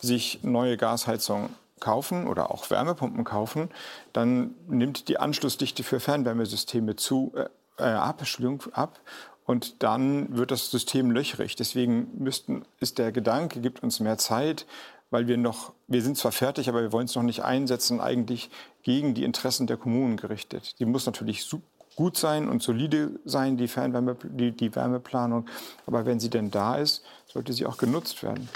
[0.01, 1.49] sich neue Gasheizungen
[1.83, 3.69] kaufen oder auch Wärmepumpen kaufen,
[4.13, 7.45] dann nimmt die Anschlussdichte für Fernwärmesysteme zu, äh,
[7.77, 8.23] äh, ab,
[8.71, 8.99] ab
[9.45, 11.55] und dann wird das System löchrig.
[11.55, 14.65] Deswegen müssten, ist der Gedanke, gibt uns mehr Zeit,
[15.11, 18.49] weil wir noch, wir sind zwar fertig, aber wir wollen es noch nicht einsetzen, eigentlich
[18.81, 20.79] gegen die Interessen der Kommunen gerichtet.
[20.79, 21.47] Die muss natürlich
[21.95, 25.45] gut sein und solide sein, die, Fernwärme, die, die Wärmeplanung.
[25.85, 28.49] Aber wenn sie denn da ist, sollte sie auch genutzt werden.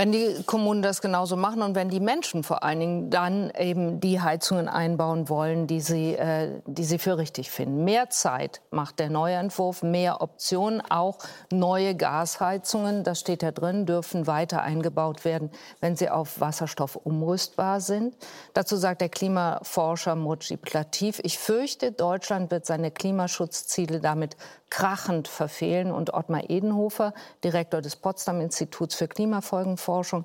[0.00, 4.00] Wenn die Kommunen das genauso machen und wenn die Menschen vor allen Dingen dann eben
[4.00, 7.84] die Heizungen einbauen wollen, die sie, äh, die sie für richtig finden.
[7.84, 11.18] Mehr Zeit macht der neue Entwurf, mehr Optionen, auch
[11.52, 17.82] neue Gasheizungen, das steht ja drin, dürfen weiter eingebaut werden, wenn sie auf Wasserstoff umrüstbar
[17.82, 18.16] sind.
[18.54, 24.38] Dazu sagt der Klimaforscher Moji Plativ, ich fürchte, Deutschland wird seine Klimaschutzziele damit
[24.70, 25.92] krachend verfehlen.
[25.92, 27.12] Und Ottmar Edenhofer,
[27.44, 30.24] Direktor des Potsdam Instituts für Klimafolgenforschung,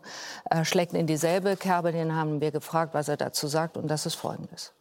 [0.50, 1.92] äh, schlägt in dieselbe Kerbe.
[1.92, 3.76] Den haben wir gefragt, was er dazu sagt.
[3.78, 4.74] Und das ist Folgendes.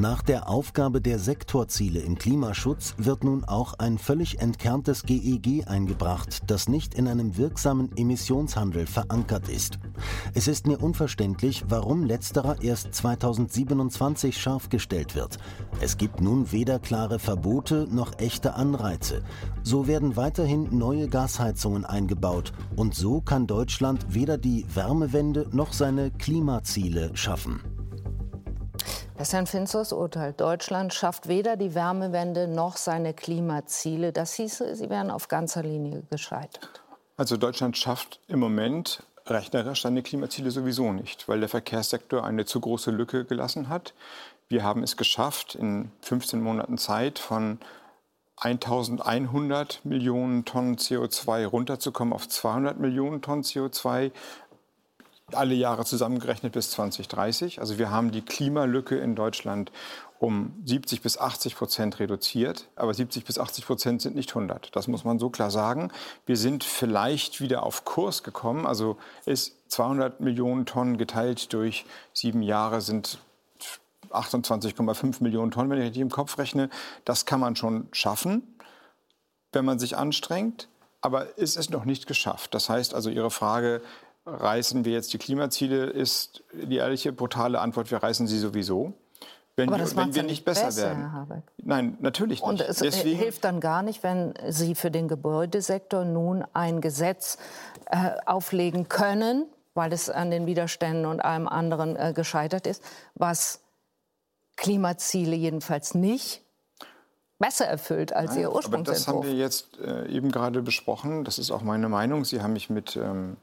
[0.00, 5.64] Nach der Aufgabe der Sektorziele im Klimaschutz wird nun auch ein völlig entkerntes GEG e
[5.64, 9.78] eingebracht, das nicht in einem wirksamen Emissionshandel verankert ist.
[10.32, 15.36] Es ist mir unverständlich, warum letzterer erst 2027 scharf gestellt wird.
[15.82, 19.22] Es gibt nun weder klare Verbote noch echte Anreize.
[19.62, 26.10] So werden weiterhin neue Gasheizungen eingebaut und so kann Deutschland weder die Wärmewende noch seine
[26.10, 27.60] Klimaziele schaffen.
[29.20, 30.32] Das ist ein finsteres Urteil.
[30.32, 34.14] Deutschland schafft weder die Wärmewende noch seine Klimaziele.
[34.14, 36.80] Das hieße, sie wären auf ganzer Linie gescheitert.
[37.18, 42.60] Also Deutschland schafft im Moment rechnerisch seine Klimaziele sowieso nicht, weil der Verkehrssektor eine zu
[42.60, 43.92] große Lücke gelassen hat.
[44.48, 47.58] Wir haben es geschafft, in 15 Monaten Zeit von
[48.36, 54.12] 1100 Millionen Tonnen CO2 runterzukommen auf 200 Millionen Tonnen CO2
[55.34, 57.60] alle Jahre zusammengerechnet bis 2030.
[57.60, 59.72] Also wir haben die Klimalücke in Deutschland
[60.18, 62.68] um 70 bis 80 Prozent reduziert.
[62.76, 64.76] Aber 70 bis 80 Prozent sind nicht 100.
[64.76, 65.90] Das muss man so klar sagen.
[66.26, 68.66] Wir sind vielleicht wieder auf Kurs gekommen.
[68.66, 73.18] Also ist 200 Millionen Tonnen geteilt durch sieben Jahre sind
[74.10, 76.68] 28,5 Millionen Tonnen, wenn ich richtig im Kopf rechne.
[77.04, 78.56] Das kann man schon schaffen,
[79.52, 80.68] wenn man sich anstrengt.
[81.00, 82.52] Aber es ist noch nicht geschafft.
[82.52, 83.80] Das heißt also, Ihre Frage,
[84.38, 88.94] reißen wir jetzt die Klimaziele, ist die ehrliche, brutale Antwort, wir reißen sie sowieso.
[89.56, 91.42] Wenn Aber das wir, wenn wir nicht besser, besser werden.
[91.58, 92.48] Nein, natürlich nicht.
[92.48, 97.36] Und es Deswegen hilft dann gar nicht, wenn Sie für den Gebäudesektor nun ein Gesetz
[97.86, 102.82] äh, auflegen können, weil es an den Widerständen und allem anderen äh, gescheitert ist,
[103.14, 103.60] was
[104.56, 106.42] Klimaziele jedenfalls nicht
[107.38, 108.88] besser erfüllt als Ihr Ursprungsentwurf.
[108.88, 111.24] Aber das haben wir jetzt äh, eben gerade besprochen.
[111.24, 112.24] Das ist auch meine Meinung.
[112.24, 113.36] Sie haben mich mit ähm,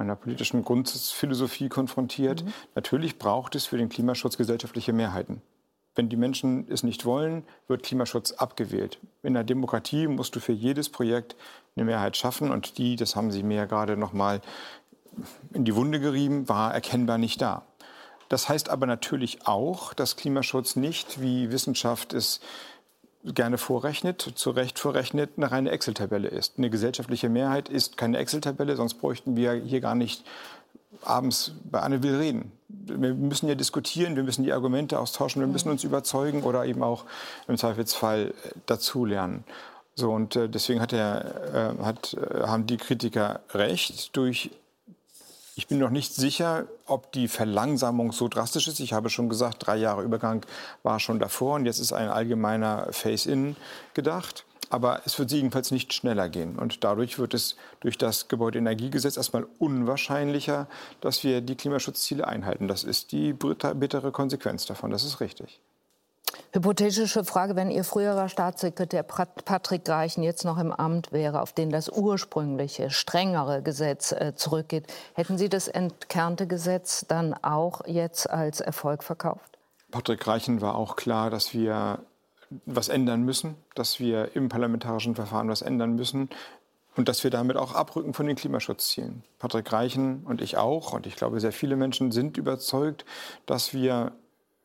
[0.00, 2.42] meiner politischen Grundphilosophie konfrontiert.
[2.42, 2.52] Mhm.
[2.74, 5.42] Natürlich braucht es für den Klimaschutz gesellschaftliche Mehrheiten.
[5.94, 8.98] Wenn die Menschen es nicht wollen, wird Klimaschutz abgewählt.
[9.22, 11.36] In der Demokratie musst du für jedes Projekt
[11.76, 14.40] eine Mehrheit schaffen und die, das haben Sie mir ja gerade noch mal
[15.52, 17.66] in die Wunde gerieben, war erkennbar nicht da.
[18.30, 22.40] Das heißt aber natürlich auch, dass Klimaschutz nicht, wie Wissenschaft es
[23.24, 26.54] gerne vorrechnet, zu Recht vorrechnet, eine reine Excel-Tabelle ist.
[26.58, 30.24] Eine gesellschaftliche Mehrheit ist keine Excel-Tabelle, sonst bräuchten wir hier gar nicht
[31.02, 32.52] abends bei Anne Will reden.
[32.68, 36.82] Wir müssen ja diskutieren, wir müssen die Argumente austauschen, wir müssen uns überzeugen oder eben
[36.82, 37.04] auch
[37.48, 38.34] im Zweifelsfall
[38.66, 39.44] dazulernen.
[39.94, 44.16] So, und äh, deswegen hat er, äh, hat, äh, haben die Kritiker recht.
[44.16, 44.50] Durch,
[45.60, 48.80] ich bin noch nicht sicher, ob die Verlangsamung so drastisch ist.
[48.80, 50.46] Ich habe schon gesagt, drei Jahre Übergang
[50.82, 53.56] war schon davor und jetzt ist ein allgemeiner Face-In
[53.92, 54.46] gedacht.
[54.70, 56.58] Aber es wird jedenfalls nicht schneller gehen.
[56.58, 60.66] Und dadurch wird es durch das Gebäudeenergiegesetz erstmal unwahrscheinlicher,
[61.02, 62.66] dass wir die Klimaschutzziele einhalten.
[62.66, 64.90] Das ist die bittere Konsequenz davon.
[64.90, 65.60] Das ist richtig.
[66.52, 71.70] Hypothetische Frage, wenn Ihr früherer Staatssekretär Patrick Greichen jetzt noch im Amt wäre, auf den
[71.70, 78.60] das ursprüngliche, strengere Gesetz äh, zurückgeht, hätten Sie das entkernte Gesetz dann auch jetzt als
[78.60, 79.58] Erfolg verkauft?
[79.92, 82.00] Patrick Greichen war auch klar, dass wir
[82.66, 86.30] was ändern müssen, dass wir im parlamentarischen Verfahren was ändern müssen
[86.96, 89.22] und dass wir damit auch abrücken von den Klimaschutzzielen.
[89.38, 93.04] Patrick Reichen und ich auch, und ich glaube, sehr viele Menschen sind überzeugt,
[93.46, 94.12] dass wir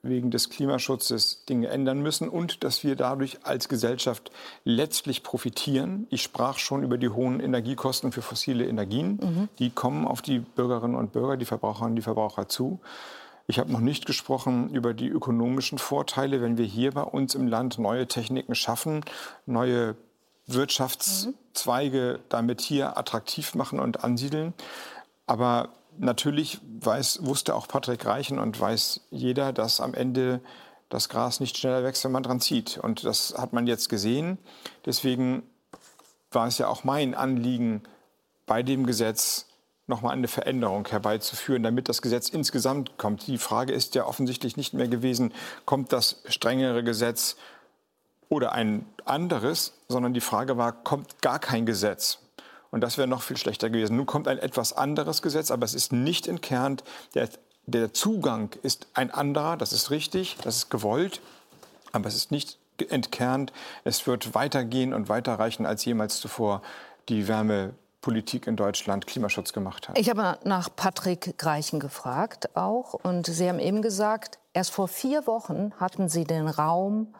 [0.07, 4.31] wegen des Klimaschutzes Dinge ändern müssen und dass wir dadurch als Gesellschaft
[4.63, 6.07] letztlich profitieren.
[6.09, 9.19] Ich sprach schon über die hohen Energiekosten für fossile Energien.
[9.21, 9.49] Mhm.
[9.59, 12.79] Die kommen auf die Bürgerinnen und Bürger, die Verbraucherinnen und die Verbraucher zu.
[13.47, 17.47] Ich habe noch nicht gesprochen über die ökonomischen Vorteile, wenn wir hier bei uns im
[17.47, 19.03] Land neue Techniken schaffen,
[19.45, 19.95] neue
[20.47, 24.53] Wirtschaftszweige damit hier attraktiv machen und ansiedeln.
[25.27, 30.41] Aber natürlich weiß, wusste auch Patrick Reichen und weiß jeder, dass am Ende
[30.89, 32.77] das Gras nicht schneller wächst, wenn man dran zieht.
[32.77, 34.37] Und das hat man jetzt gesehen.
[34.85, 35.43] Deswegen
[36.31, 37.83] war es ja auch mein Anliegen,
[38.45, 39.47] bei dem Gesetz
[39.87, 43.27] nochmal eine Veränderung herbeizuführen, damit das Gesetz insgesamt kommt.
[43.27, 45.33] Die Frage ist ja offensichtlich nicht mehr gewesen,
[45.65, 47.35] kommt das strengere Gesetz
[48.29, 52.19] oder ein anderes, sondern die Frage war, kommt gar kein Gesetz.
[52.71, 53.95] Und das wäre noch viel schlechter gewesen.
[53.95, 56.83] Nun kommt ein etwas anderes Gesetz, aber es ist nicht entkernt.
[57.13, 57.29] Der,
[57.65, 61.21] der Zugang ist ein anderer, das ist richtig, das ist gewollt,
[61.91, 62.57] aber es ist nicht
[62.89, 63.53] entkernt.
[63.83, 66.61] Es wird weitergehen und weiterreichen als jemals zuvor
[67.07, 67.73] die Wärme
[68.05, 69.97] Politik in Deutschland Klimaschutz gemacht hat.
[69.97, 75.25] Ich habe nach Patrick Greichen gefragt auch und Sie haben eben gesagt, erst vor vier
[75.25, 77.15] Wochen hatten Sie den Raum,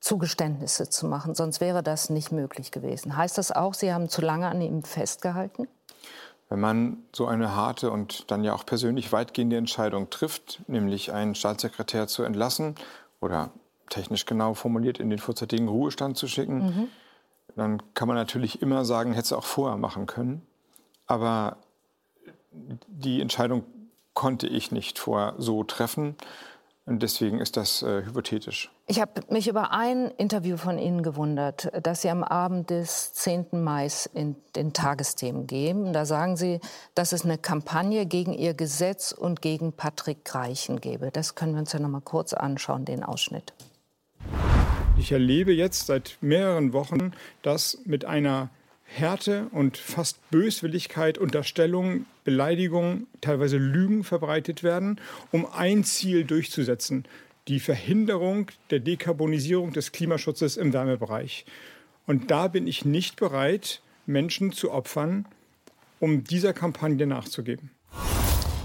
[0.00, 3.16] Zugeständnisse zu machen, sonst wäre das nicht möglich gewesen.
[3.16, 5.68] Heißt das auch, Sie haben zu lange an ihm festgehalten?
[6.48, 11.34] Wenn man so eine harte und dann ja auch persönlich weitgehende Entscheidung trifft, nämlich einen
[11.34, 12.74] Staatssekretär zu entlassen
[13.20, 13.50] oder
[13.90, 16.88] technisch genau formuliert in den vorzeitigen Ruhestand zu schicken, mhm
[17.58, 20.46] dann kann man natürlich immer sagen, hätte es auch vorher machen können.
[21.06, 21.56] Aber
[22.52, 23.64] die Entscheidung
[24.14, 26.16] konnte ich nicht vorher so treffen.
[26.88, 28.70] Und deswegen ist das äh, hypothetisch.
[28.86, 33.48] Ich habe mich über ein Interview von Ihnen gewundert, das Sie am Abend des 10.
[33.52, 35.92] Mai in den Tagesthemen geben.
[35.92, 36.60] Da sagen Sie,
[36.94, 41.10] dass es eine Kampagne gegen Ihr Gesetz und gegen Patrick Greichen gäbe.
[41.12, 43.52] Das können wir uns ja noch mal kurz anschauen, den Ausschnitt.
[44.96, 48.48] Ich erlebe jetzt seit mehreren Wochen, dass mit einer
[48.90, 57.04] Härte und fast Böswilligkeit Unterstellungen, Beleidigungen, teilweise Lügen verbreitet werden, um ein Ziel durchzusetzen,
[57.48, 61.44] die Verhinderung der Dekarbonisierung des Klimaschutzes im Wärmebereich.
[62.06, 65.26] Und da bin ich nicht bereit, Menschen zu opfern,
[66.00, 67.70] um dieser Kampagne nachzugeben.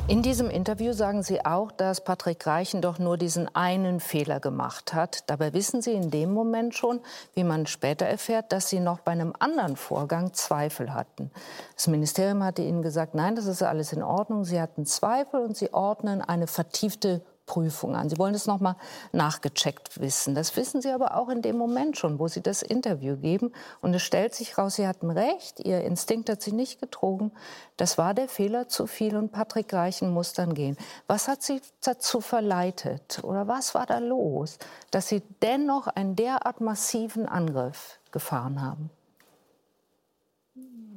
[0.09, 4.93] In diesem Interview sagen Sie auch, dass Patrick Reichen doch nur diesen einen Fehler gemacht
[4.93, 5.23] hat.
[5.29, 6.99] Dabei wissen Sie in dem Moment schon,
[7.35, 11.31] wie man später erfährt, dass Sie noch bei einem anderen Vorgang Zweifel hatten.
[11.75, 14.43] Das Ministerium hatte Ihnen gesagt, nein, das ist alles in Ordnung.
[14.43, 17.21] Sie hatten Zweifel und Sie ordnen eine vertiefte
[17.53, 18.09] Prüfung an.
[18.09, 18.77] Sie wollen es noch mal
[19.11, 20.33] nachgecheckt wissen.
[20.33, 23.53] Das wissen Sie aber auch in dem Moment schon, wo Sie das Interview geben.
[23.79, 25.59] Und es stellt sich raus, Sie hatten recht.
[25.59, 27.31] Ihr Instinkt hat Sie nicht getrogen.
[27.77, 30.77] Das war der Fehler zu viel und Patrick Reichen muss dann gehen.
[31.05, 34.57] Was hat Sie dazu verleitet oder was war da los,
[34.89, 38.89] dass Sie dennoch einen derart massiven Angriff gefahren haben?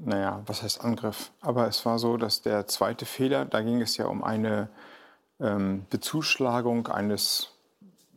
[0.03, 1.33] Naja, was heißt Angriff?
[1.42, 4.71] Aber es war so, dass der zweite Fehler, da ging es ja um eine
[5.40, 7.51] ähm, Bezuschlagung eines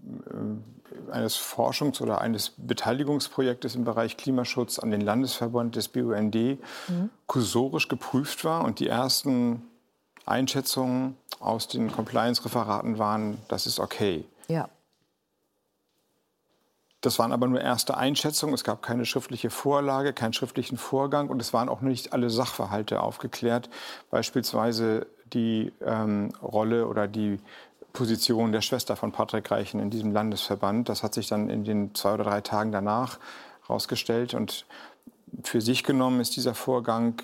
[0.03, 7.09] äh, eines Forschungs- oder eines Beteiligungsprojektes im Bereich Klimaschutz an den Landesverband des BUND mhm.
[7.27, 9.63] kursorisch geprüft war und die ersten
[10.25, 14.25] Einschätzungen aus den Compliance-Referaten waren, das ist okay.
[14.47, 14.69] Ja.
[17.01, 18.53] Das waren aber nur erste Einschätzungen.
[18.53, 23.01] Es gab keine schriftliche Vorlage, keinen schriftlichen Vorgang und es waren auch nicht alle Sachverhalte
[23.01, 23.69] aufgeklärt.
[24.11, 27.39] Beispielsweise die ähm, Rolle oder die
[27.93, 30.89] Position der Schwester von Patrick Reichen in diesem Landesverband.
[30.89, 33.19] Das hat sich dann in den zwei oder drei Tagen danach
[33.67, 34.33] herausgestellt.
[34.33, 34.65] Und
[35.43, 37.21] für sich genommen ist dieser Vorgang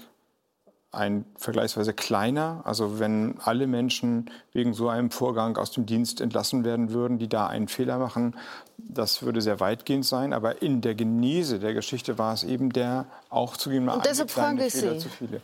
[0.96, 2.62] ein vergleichsweise kleiner.
[2.64, 7.28] Also wenn alle Menschen wegen so einem Vorgang aus dem Dienst entlassen werden würden, die
[7.28, 8.36] da einen Fehler machen,
[8.78, 10.34] das würde sehr weitgehend sein.
[10.34, 14.66] Aber in der Genese der Geschichte war es eben der auch zugegeben Und deshalb frage
[14.66, 15.00] ich Sie,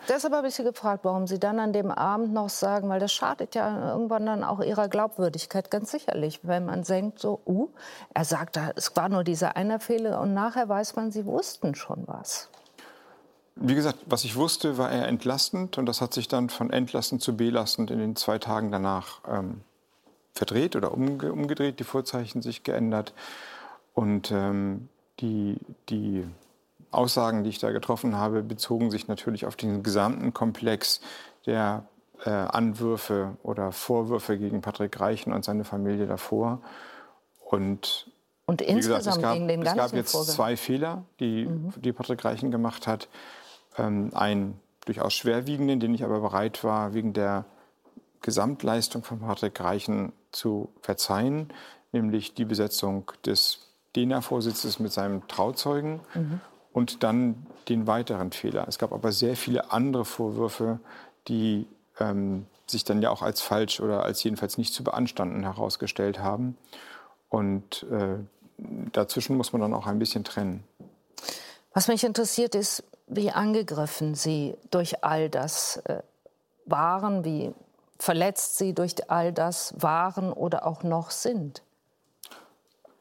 [0.08, 3.12] deshalb habe ich Sie gefragt, warum Sie dann an dem Abend noch sagen, weil das
[3.12, 7.70] schadet ja irgendwann dann auch Ihrer Glaubwürdigkeit ganz sicherlich, wenn man denkt so, uh,
[8.14, 12.04] er sagt, es war nur dieser eine Fehler und nachher weiß man, Sie wussten schon
[12.06, 12.50] was.
[13.56, 17.22] Wie gesagt, was ich wusste, war eher entlastend und das hat sich dann von entlastend
[17.22, 19.62] zu belastend in den zwei Tagen danach ähm,
[20.34, 23.14] verdreht oder umge umgedreht, die Vorzeichen sich geändert.
[23.94, 24.88] Und ähm,
[25.20, 25.58] die,
[25.90, 26.26] die
[26.92, 31.02] Aussagen, die ich da getroffen habe, bezogen sich natürlich auf den gesamten Komplex
[31.46, 31.86] der
[32.26, 36.62] äh, Anwürfe oder Vorwürfe gegen Patrick Reichen und seine Familie davor.
[37.50, 38.08] Und
[38.46, 40.36] und insgesamt gesagt, gab, gegen den ganzen Es gab jetzt Vorgang.
[40.36, 41.74] zwei Fehler, die, mhm.
[41.78, 43.08] die Patrick Reichen gemacht hat
[43.78, 47.46] ähm, einen durchaus schwerwiegenden, den ich aber bereit war, wegen der
[48.22, 51.52] Gesamtleistung von Patrick Reichen zu verzeihen,
[51.92, 56.42] nämlich die Besetzung des DENA-Vorsitzes mit seinem Trauzeugen mhm.
[56.72, 58.68] und dann den weiteren Fehler.
[58.68, 60.80] Es gab aber sehr viele andere Vorwürfe,
[61.28, 61.68] die
[62.00, 66.58] ähm, sich dann ja auch als falsch oder als jedenfalls nicht zu beanstanden herausgestellt haben.
[67.30, 68.18] Und äh,
[68.92, 70.64] dazwischen muss man dann auch ein bisschen trennen.
[71.74, 76.02] Was mich interessiert ist, wie angegriffen Sie durch all das äh,
[76.66, 77.54] waren, wie
[78.00, 81.62] verletzt Sie durch all das waren oder auch noch sind.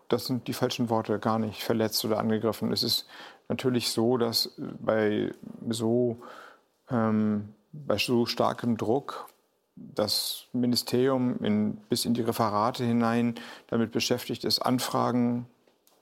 [0.09, 2.73] Das sind die falschen Worte, gar nicht verletzt oder angegriffen.
[2.73, 3.07] Es ist
[3.49, 5.33] natürlich so, dass bei
[5.69, 6.19] so,
[6.91, 9.29] ähm, bei so starkem Druck
[9.77, 13.37] das Ministerium in, bis in die Referate hinein
[13.69, 15.47] damit beschäftigt ist, Anfragen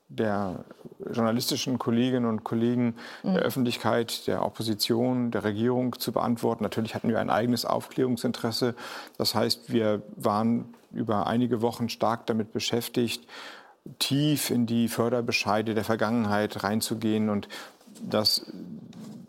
[0.08, 0.64] der
[1.12, 3.34] journalistischen Kolleginnen und Kollegen mhm.
[3.34, 6.62] der Öffentlichkeit, der Opposition, der Regierung zu beantworten.
[6.62, 8.74] Natürlich hatten wir ein eigenes Aufklärungsinteresse.
[9.18, 13.26] Das heißt, wir waren über einige Wochen stark damit beschäftigt,
[13.98, 17.48] tief in die Förderbescheide der Vergangenheit reinzugehen und
[18.02, 18.46] das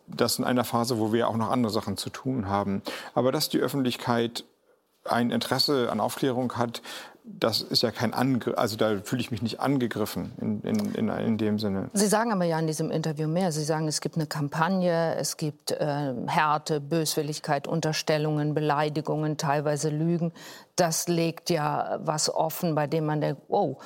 [0.07, 2.81] das in einer Phase, wo wir auch noch andere Sachen zu tun haben.
[3.13, 4.43] Aber dass die Öffentlichkeit
[5.05, 6.81] ein Interesse an Aufklärung hat,
[7.37, 11.09] das ist ja kein Angriff, also da fühle ich mich nicht angegriffen in, in, in,
[11.09, 11.89] in, dem Sinne.
[11.93, 13.51] Sie sagen aber ja in diesem Interview mehr.
[13.51, 20.31] Sie sagen, es gibt eine Kampagne, es gibt äh, Härte, Böswilligkeit, Unterstellungen, Beleidigungen, teilweise Lügen.
[20.75, 23.77] Das legt ja was offen, bei dem man denkt, oh,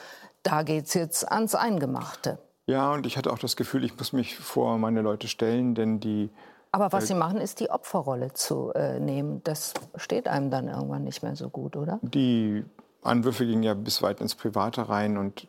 [0.43, 2.39] da geht es jetzt ans Eingemachte.
[2.65, 5.99] Ja, und ich hatte auch das Gefühl, ich muss mich vor meine Leute stellen, denn
[5.99, 6.29] die
[6.75, 9.41] aber was Sie machen, ist die Opferrolle zu äh, nehmen.
[9.43, 11.99] Das steht einem dann irgendwann nicht mehr so gut, oder?
[12.01, 12.65] Die
[13.03, 15.47] Anwürfe gingen ja bis weit ins Private rein und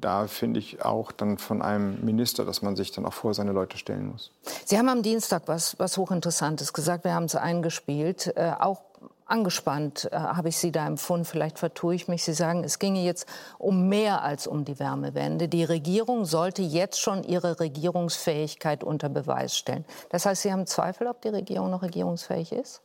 [0.00, 3.52] da finde ich auch dann von einem Minister, dass man sich dann auch vor seine
[3.52, 4.30] Leute stellen muss.
[4.64, 7.04] Sie haben am Dienstag was, was hochinteressantes gesagt.
[7.04, 8.32] Wir haben es eingespielt.
[8.36, 8.82] Äh, auch
[9.26, 11.24] angespannt äh, habe ich Sie da empfunden.
[11.24, 12.24] Vielleicht vertue ich mich.
[12.24, 13.26] Sie sagen, es ginge jetzt
[13.58, 15.48] um mehr als um die Wärmewende.
[15.48, 19.84] Die Regierung sollte jetzt schon ihre Regierungsfähigkeit unter Beweis stellen.
[20.10, 22.82] Das heißt, Sie haben Zweifel, ob die Regierung noch regierungsfähig ist?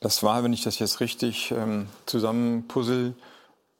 [0.00, 3.14] Das war, wenn ich das jetzt richtig ähm, zusammenpuzzle,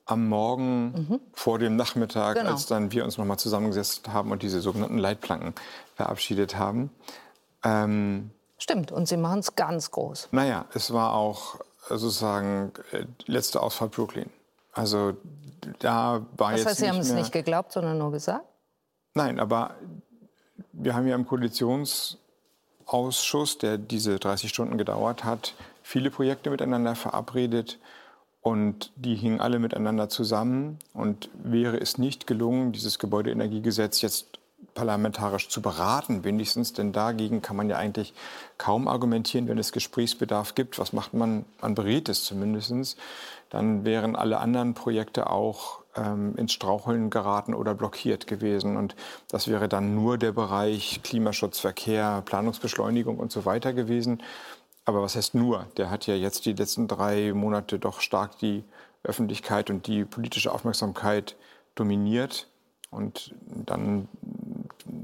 [0.06, 1.20] am Morgen mhm.
[1.32, 2.50] vor dem Nachmittag, genau.
[2.50, 5.54] als dann wir uns noch mal zusammengesetzt haben und diese sogenannten Leitplanken
[5.94, 6.90] verabschiedet haben.
[7.64, 10.28] Ähm, Stimmt, und Sie machen es ganz groß.
[10.32, 11.56] Naja, es war auch
[11.88, 14.28] sozusagen äh, letzte Ausfahrt Brooklyn.
[14.72, 15.14] Also
[15.78, 18.44] da war das jetzt heißt, Sie haben es nicht geglaubt, sondern nur gesagt?
[19.14, 19.76] Nein, aber
[20.72, 27.78] wir haben ja im Koalitionsausschuss, der diese 30 Stunden gedauert hat, viele Projekte miteinander verabredet
[28.40, 30.78] und die hingen alle miteinander zusammen.
[30.94, 34.38] Und wäre es nicht gelungen, dieses Gebäudeenergiegesetz jetzt
[34.74, 38.14] parlamentarisch zu beraten, wenigstens, denn dagegen kann man ja eigentlich
[38.58, 40.78] kaum argumentieren, wenn es Gesprächsbedarf gibt.
[40.78, 41.44] Was macht man?
[41.60, 42.96] Man berät es zumindest.
[43.50, 48.76] Dann wären alle anderen Projekte auch ähm, ins Straucheln geraten oder blockiert gewesen.
[48.76, 48.96] Und
[49.28, 54.22] das wäre dann nur der Bereich Klimaschutz, Verkehr, Planungsbeschleunigung und so weiter gewesen.
[54.84, 55.66] Aber was heißt nur?
[55.76, 58.64] Der hat ja jetzt die letzten drei Monate doch stark die
[59.02, 61.36] Öffentlichkeit und die politische Aufmerksamkeit
[61.74, 62.48] dominiert.
[62.90, 64.08] Und dann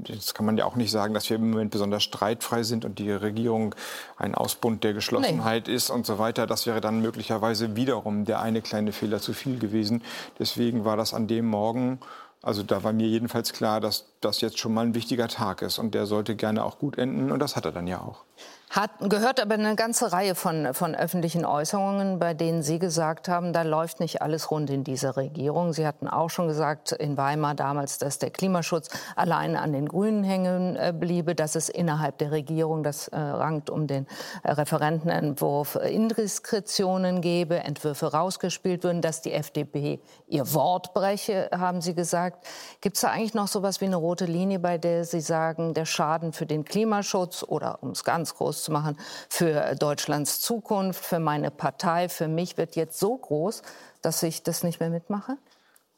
[0.05, 2.99] jetzt kann man ja auch nicht sagen, dass wir im Moment besonders streitfrei sind und
[2.99, 3.75] die Regierung
[4.17, 5.73] ein Ausbund der Geschlossenheit nee.
[5.73, 6.47] ist und so weiter.
[6.47, 10.03] Das wäre dann möglicherweise wiederum der eine kleine Fehler zu viel gewesen.
[10.39, 11.99] Deswegen war das an dem Morgen
[12.43, 15.77] also da war mir jedenfalls klar, dass das jetzt schon mal ein wichtiger Tag ist
[15.77, 18.23] und der sollte gerne auch gut enden und das hat er dann ja auch.
[18.71, 23.51] Hat, gehört aber eine ganze Reihe von, von öffentlichen Äußerungen, bei denen Sie gesagt haben,
[23.51, 25.73] da läuft nicht alles rund in dieser Regierung.
[25.73, 28.87] Sie hatten auch schon gesagt in Weimar damals, dass der Klimaschutz
[29.17, 33.69] allein an den Grünen hängen äh, bliebe, dass es innerhalb der Regierung, das äh, rankt
[33.69, 34.07] um den
[34.43, 41.81] äh, Referentenentwurf, äh, Indiskretionen gebe, Entwürfe rausgespielt würden, dass die FDP ihr Wort breche, haben
[41.81, 42.47] Sie gesagt.
[42.79, 45.73] Gibt es da eigentlich noch so etwas wie eine rote Linie, bei der Sie sagen,
[45.73, 48.97] der Schaden für den Klimaschutz oder, um es ganz groß zu machen
[49.29, 53.61] für Deutschlands Zukunft, für meine Partei, für mich wird jetzt so groß,
[54.01, 55.37] dass ich das nicht mehr mitmache?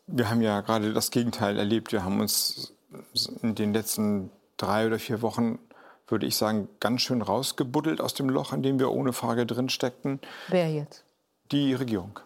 [0.07, 1.91] Wir haben ja gerade das Gegenteil erlebt.
[1.91, 2.73] Wir haben uns
[3.41, 5.59] in den letzten drei oder vier Wochen,
[6.07, 9.69] würde ich sagen, ganz schön rausgebuddelt aus dem Loch, in dem wir ohne Frage drin
[9.69, 10.19] steckten.
[10.49, 11.03] Wer jetzt?
[11.51, 12.19] Die Regierung.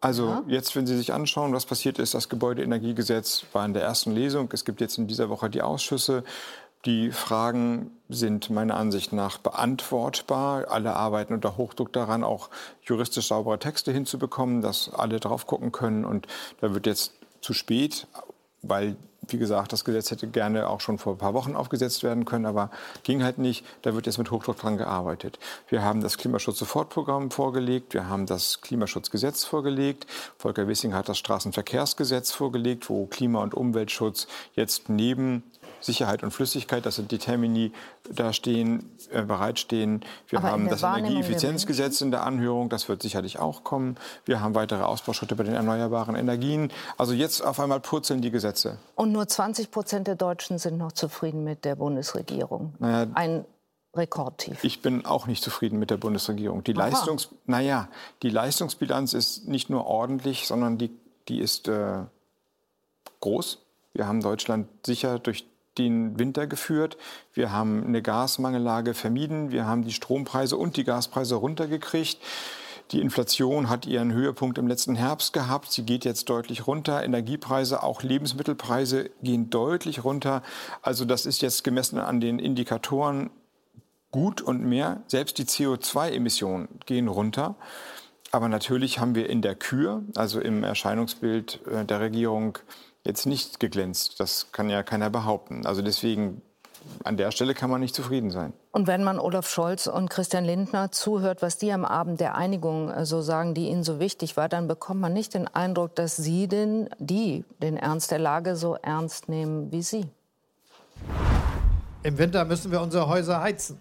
[0.00, 0.44] Also ja.
[0.48, 4.50] jetzt, wenn Sie sich anschauen, was passiert ist, das Gebäudeenergiegesetz war in der ersten Lesung.
[4.52, 6.24] Es gibt jetzt in dieser Woche die Ausschüsse.
[6.84, 10.66] Die Fragen sind meiner Ansicht nach beantwortbar.
[10.70, 12.50] Alle arbeiten unter Hochdruck daran, auch
[12.84, 16.04] juristisch saubere Texte hinzubekommen, dass alle drauf gucken können.
[16.04, 16.26] Und
[16.60, 18.06] da wird jetzt zu spät,
[18.62, 18.96] weil,
[19.28, 22.46] wie gesagt, das Gesetz hätte gerne auch schon vor ein paar Wochen aufgesetzt werden können,
[22.46, 22.70] aber
[23.02, 23.64] ging halt nicht.
[23.82, 25.38] Da wird jetzt mit Hochdruck dran gearbeitet.
[25.68, 30.06] Wir haben das Klimaschutz-Sofortprogramm vorgelegt, wir haben das Klimaschutzgesetz vorgelegt.
[30.38, 35.42] Volker Wissing hat das Straßenverkehrsgesetz vorgelegt, wo Klima- und Umweltschutz jetzt neben
[35.82, 37.72] Sicherheit und Flüssigkeit, das sind die Termini
[38.10, 40.04] da stehen, äh, bereitstehen.
[40.28, 43.96] Wir Aber haben das Energieeffizienzgesetz in der Anhörung, das wird sicherlich auch kommen.
[44.24, 46.72] Wir haben weitere Ausbauschritte bei den erneuerbaren Energien.
[46.98, 48.78] Also jetzt auf einmal purzeln die Gesetze.
[48.94, 52.74] Und nur 20 Prozent der Deutschen sind noch zufrieden mit der Bundesregierung.
[52.78, 53.44] Naja, Ein
[53.94, 54.64] Rekordtief.
[54.64, 56.64] Ich bin auch nicht zufrieden mit der Bundesregierung.
[56.64, 57.88] Die, Leistungs, naja,
[58.22, 60.90] die Leistungsbilanz ist nicht nur ordentlich, sondern die,
[61.28, 62.04] die ist äh,
[63.20, 63.58] groß.
[63.92, 65.46] Wir haben Deutschland sicher durch
[65.78, 66.96] den Winter geführt.
[67.32, 69.50] Wir haben eine Gasmangellage vermieden.
[69.52, 72.18] Wir haben die Strompreise und die Gaspreise runtergekriegt.
[72.90, 75.72] Die Inflation hat ihren Höhepunkt im letzten Herbst gehabt.
[75.72, 77.02] Sie geht jetzt deutlich runter.
[77.02, 80.42] Energiepreise, auch Lebensmittelpreise gehen deutlich runter.
[80.82, 83.30] Also das ist jetzt gemessen an den Indikatoren
[84.10, 85.02] gut und mehr.
[85.06, 87.56] Selbst die CO2-Emissionen gehen runter.
[88.30, 92.58] Aber natürlich haben wir in der Kür, also im Erscheinungsbild äh, der Regierung,
[93.04, 94.20] jetzt nicht geglänzt.
[94.20, 95.66] Das kann ja keiner behaupten.
[95.66, 96.42] Also deswegen
[97.04, 98.52] an der Stelle kann man nicht zufrieden sein.
[98.72, 102.90] Und wenn man Olaf Scholz und Christian Lindner zuhört, was die am Abend der Einigung
[102.90, 106.16] äh, so sagen, die ihnen so wichtig war, dann bekommt man nicht den Eindruck, dass
[106.16, 110.06] sie den, die den Ernst der Lage so ernst nehmen wie sie.
[112.02, 113.80] Im Winter müssen wir unsere Häuser heizen.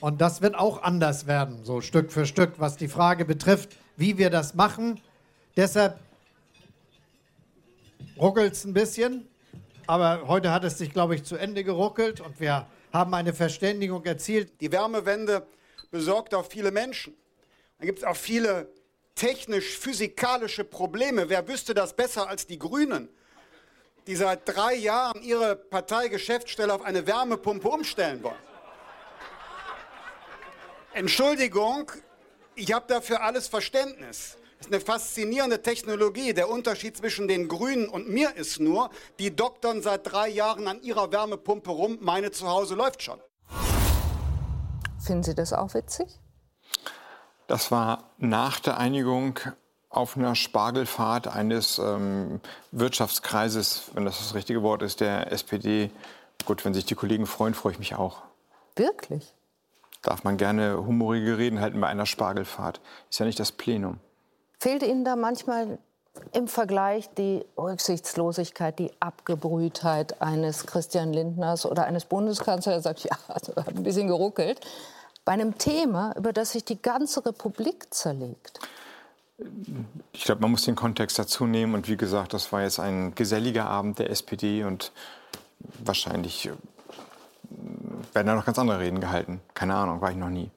[0.00, 4.18] Und das wird auch anders werden, so Stück für Stück, was die Frage betrifft, wie
[4.18, 5.00] wir das machen.
[5.56, 5.98] Deshalb
[8.18, 9.28] ruckelt es ein bisschen,
[9.86, 14.04] aber heute hat es sich, glaube ich, zu Ende geruckelt und wir haben eine Verständigung
[14.04, 14.60] erzielt.
[14.60, 15.46] Die Wärmewende
[15.90, 17.14] besorgt auch viele Menschen.
[17.78, 18.72] Dann gibt es auch viele
[19.14, 21.28] technisch-physikalische Probleme.
[21.28, 23.08] Wer wüsste das besser als die Grünen,
[24.06, 28.34] die seit drei Jahren ihre Parteigeschäftsstelle auf eine Wärmepumpe umstellen wollen?
[30.92, 31.90] Entschuldigung,
[32.54, 34.36] ich habe dafür alles Verständnis.
[34.64, 36.32] Das ist eine faszinierende Technologie.
[36.32, 38.88] Der Unterschied zwischen den Grünen und mir ist nur,
[39.18, 41.98] die doktern seit drei Jahren an ihrer Wärmepumpe rum.
[42.00, 43.20] Meine zu Hause läuft schon.
[44.98, 46.18] Finden Sie das auch witzig?
[47.46, 49.38] Das war nach der Einigung
[49.90, 52.40] auf einer Spargelfahrt eines ähm,
[52.72, 55.90] Wirtschaftskreises, wenn das das richtige Wort ist, der SPD.
[56.46, 58.22] Gut, wenn sich die Kollegen freuen, freue ich mich auch.
[58.76, 59.34] Wirklich?
[60.00, 62.80] Darf man gerne humorige Reden halten bei einer Spargelfahrt.
[63.10, 64.00] Ist ja nicht das Plenum.
[64.58, 65.78] Fehlt Ihnen da manchmal
[66.32, 73.16] im Vergleich die Rücksichtslosigkeit, die Abgebrühtheit eines Christian Lindners oder eines Bundeskanzlers, der sagt, ja,
[73.28, 74.60] also hat ein bisschen geruckelt,
[75.24, 78.60] bei einem Thema, über das sich die ganze Republik zerlegt?
[80.12, 81.74] Ich glaube, man muss den Kontext dazu nehmen.
[81.74, 84.92] Und wie gesagt, das war jetzt ein geselliger Abend der SPD und
[85.82, 86.52] wahrscheinlich äh,
[88.12, 89.40] werden da noch ganz andere Reden gehalten.
[89.54, 90.50] Keine Ahnung, war ich noch nie.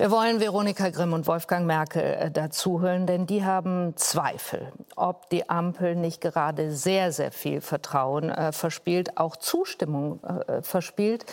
[0.00, 5.50] Wir wollen Veronika Grimm und Wolfgang Merkel äh, dazuhören, denn die haben Zweifel, ob die
[5.50, 11.26] Ampel nicht gerade sehr, sehr viel Vertrauen äh, verspielt, auch Zustimmung äh, verspielt,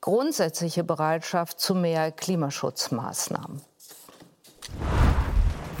[0.00, 3.60] grundsätzliche Bereitschaft zu mehr Klimaschutzmaßnahmen.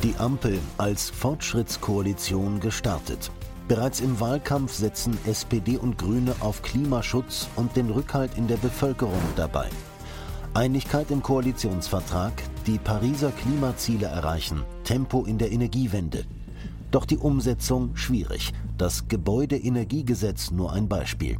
[0.02, 3.30] Die Ampel als Fortschrittskoalition gestartet.
[3.66, 9.22] Bereits im Wahlkampf setzen SPD und Grüne auf Klimaschutz und den Rückhalt in der Bevölkerung
[9.36, 9.70] dabei.
[10.56, 12.32] Einigkeit im Koalitionsvertrag,
[12.66, 16.24] die Pariser Klimaziele erreichen, Tempo in der Energiewende.
[16.90, 18.54] Doch die Umsetzung schwierig.
[18.78, 21.36] Das Gebäudeenergiegesetz nur ein Beispiel.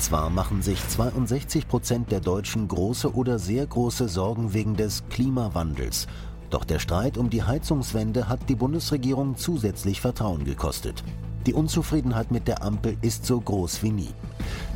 [0.00, 6.08] Zwar machen sich 62 Prozent der Deutschen große oder sehr große Sorgen wegen des Klimawandels.
[6.50, 11.04] Doch der Streit um die Heizungswende hat die Bundesregierung zusätzlich Vertrauen gekostet.
[11.46, 14.14] Die Unzufriedenheit mit der Ampel ist so groß wie nie.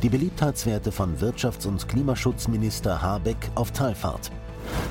[0.01, 4.31] Die Beliebtheitswerte von Wirtschafts- und Klimaschutzminister Habeck auf Talfahrt.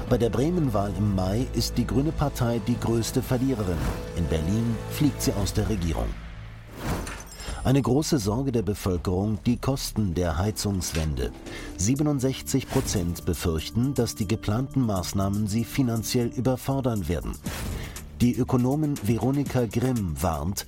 [0.08, 3.78] Bei der Bremen-Wahl im Mai ist die Grüne Partei die größte Verliererin.
[4.16, 6.08] In Berlin fliegt sie aus der Regierung.
[7.64, 11.30] Eine große Sorge der Bevölkerung die Kosten der Heizungswende.
[11.76, 17.36] 67 Prozent befürchten, dass die geplanten Maßnahmen sie finanziell überfordern werden.
[18.20, 20.66] Die Ökonomin Veronika Grimm warnt,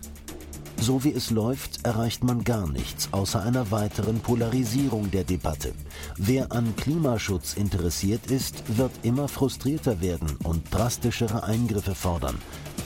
[0.80, 5.72] so wie es läuft, erreicht man gar nichts außer einer weiteren Polarisierung der Debatte.
[6.16, 12.38] Wer an Klimaschutz interessiert ist, wird immer frustrierter werden und drastischere Eingriffe fordern.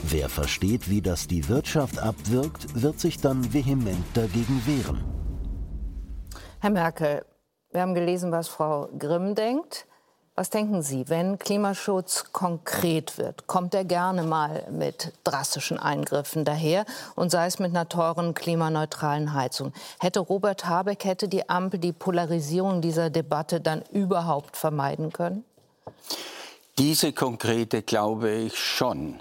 [0.03, 5.03] Wer versteht, wie das die Wirtschaft abwirkt, wird sich dann vehement dagegen wehren.
[6.59, 7.25] Herr Merkel,
[7.71, 9.85] wir haben gelesen, was Frau Grimm denkt.
[10.35, 13.45] Was denken Sie, wenn Klimaschutz konkret wird?
[13.47, 16.85] Kommt er gerne mal mit drastischen Eingriffen daher
[17.15, 19.73] und sei es mit einer teuren klimaneutralen Heizung?
[19.99, 25.43] Hätte Robert Habeck, hätte die Ampel die Polarisierung dieser Debatte dann überhaupt vermeiden können?
[26.77, 29.19] Diese konkrete glaube ich schon.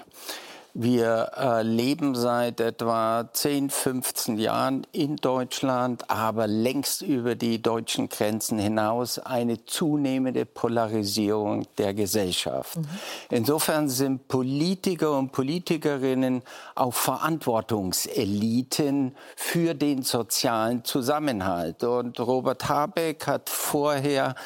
[0.80, 8.08] Wir äh, leben seit etwa 10, 15 Jahren in Deutschland, aber längst über die deutschen
[8.08, 12.76] Grenzen hinaus eine zunehmende Polarisierung der Gesellschaft.
[12.76, 12.86] Mhm.
[13.30, 16.42] Insofern sind Politiker und Politikerinnen
[16.76, 21.82] auch Verantwortungseliten für den sozialen Zusammenhalt.
[21.82, 24.36] Und Robert Habeck hat vorher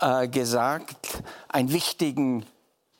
[0.00, 2.44] äh, gesagt, einen wichtigen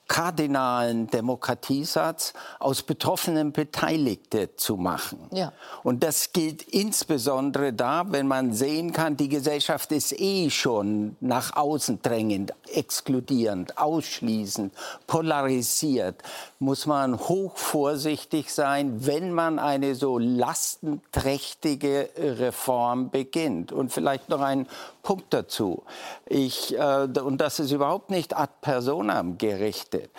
[0.09, 5.19] kardinalen Demokratiesatz aus Betroffenen Beteiligte zu machen.
[5.31, 5.53] Ja.
[5.83, 11.55] Und das gilt insbesondere da, wenn man sehen kann, die Gesellschaft ist eh schon nach
[11.55, 14.73] außen drängend, exkludierend, ausschließend,
[15.07, 16.21] polarisiert,
[16.57, 23.71] muss man hochvorsichtig sein, wenn man eine so lastenträchtige Reform beginnt.
[23.71, 24.67] Und vielleicht noch ein
[25.03, 25.83] Punkt dazu.
[26.25, 30.09] Ich, äh, und das ist überhaupt nicht ad personam gerichtet.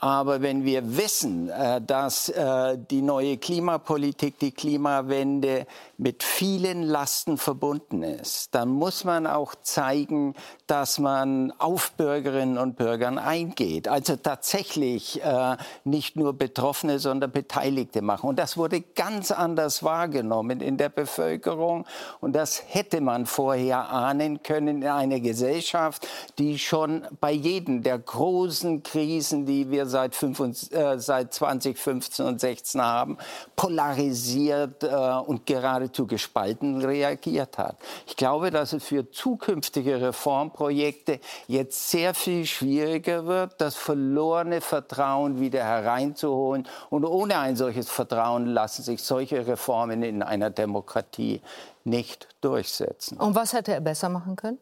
[0.00, 5.66] Aber wenn wir wissen, äh, dass äh, die neue Klimapolitik, die Klimawende
[5.98, 10.34] mit vielen Lasten verbunden ist, dann muss man auch zeigen,
[10.66, 13.88] dass man auf Bürgerinnen und Bürgern eingeht.
[13.88, 18.28] Also tatsächlich äh, nicht nur Betroffene, sondern Beteiligte machen.
[18.28, 21.86] Und das wurde ganz anders wahrgenommen in der Bevölkerung.
[22.20, 26.06] Und das hätte man vorher ahnen können in einer Gesellschaft,
[26.38, 32.40] die schon bei jedem der großen Krisen, die wir seit, 5, äh, seit 2015 und
[32.40, 33.18] 16 haben,
[33.54, 34.88] polarisiert äh,
[35.26, 35.46] und
[35.86, 37.76] geradezu gespalten reagiert hat.
[38.06, 45.40] Ich glaube, dass es für zukünftige Reformprojekte jetzt sehr viel schwieriger wird, das verlorene Vertrauen
[45.40, 46.66] wieder hereinzuholen.
[46.90, 51.40] Und ohne ein solches Vertrauen lassen sich solche Reformen in einer Demokratie
[51.84, 53.18] nicht durchsetzen.
[53.18, 54.58] Und was hätte er besser machen können?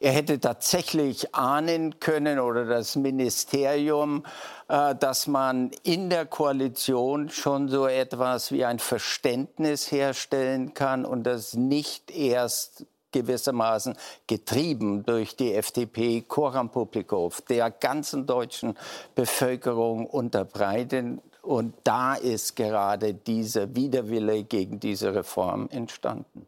[0.00, 4.24] Er hätte tatsächlich ahnen können oder das Ministerium,
[4.68, 11.24] äh, dass man in der Koalition schon so etwas wie ein Verständnis herstellen kann und
[11.24, 13.96] das nicht erst gewissermaßen
[14.26, 18.76] getrieben durch die FDP Coram Publico der ganzen deutschen
[19.14, 21.20] Bevölkerung unterbreiten.
[21.42, 26.46] Und da ist gerade dieser Widerwille gegen diese Reform entstanden.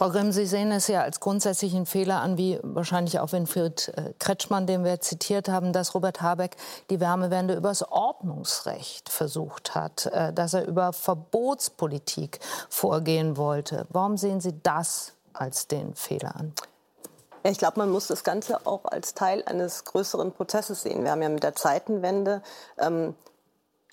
[0.00, 4.14] Frau Grimm, Sie sehen es ja als grundsätzlichen Fehler an, wie wahrscheinlich auch Winfried äh,
[4.18, 6.56] Kretschmann, den wir zitiert haben, dass Robert Habeck
[6.88, 12.40] die Wärmewende übers Ordnungsrecht versucht hat, äh, dass er über Verbotspolitik
[12.70, 13.86] vorgehen wollte.
[13.90, 16.54] Warum sehen Sie das als den Fehler an?
[17.42, 21.04] Ich glaube, man muss das Ganze auch als Teil eines größeren Prozesses sehen.
[21.04, 22.40] Wir haben ja mit der Zeitenwende
[22.78, 23.14] ähm,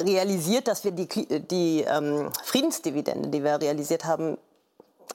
[0.02, 1.08] realisiert, dass wir die,
[1.50, 4.38] die ähm, Friedensdividende, die wir realisiert haben,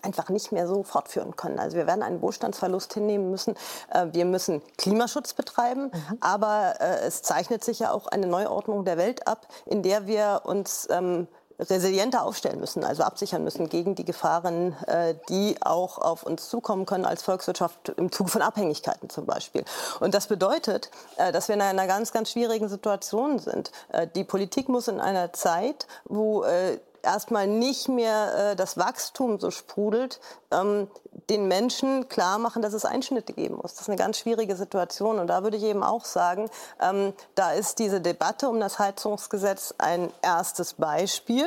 [0.03, 1.59] einfach nicht mehr so fortführen können.
[1.59, 3.55] Also wir werden einen Wohlstandsverlust hinnehmen müssen.
[3.91, 6.19] Äh, wir müssen Klimaschutz betreiben, mhm.
[6.21, 10.43] aber äh, es zeichnet sich ja auch eine Neuordnung der Welt ab, in der wir
[10.45, 11.29] uns ähm,
[11.59, 16.87] resilienter aufstellen müssen, also absichern müssen gegen die Gefahren, äh, die auch auf uns zukommen
[16.87, 19.65] können als Volkswirtschaft im Zuge von Abhängigkeiten zum Beispiel.
[20.01, 23.71] Und das bedeutet, dass wir in einer ganz, ganz schwierigen Situation sind.
[24.17, 26.45] Die Politik muss in einer Zeit, wo
[27.03, 30.89] erstmal nicht mehr äh, das Wachstum so sprudelt, ähm,
[31.29, 33.75] den Menschen klar machen, dass es Einschnitte geben muss.
[33.75, 35.19] Das ist eine ganz schwierige Situation.
[35.19, 36.49] Und da würde ich eben auch sagen,
[36.81, 41.47] ähm, da ist diese Debatte um das Heizungsgesetz ein erstes Beispiel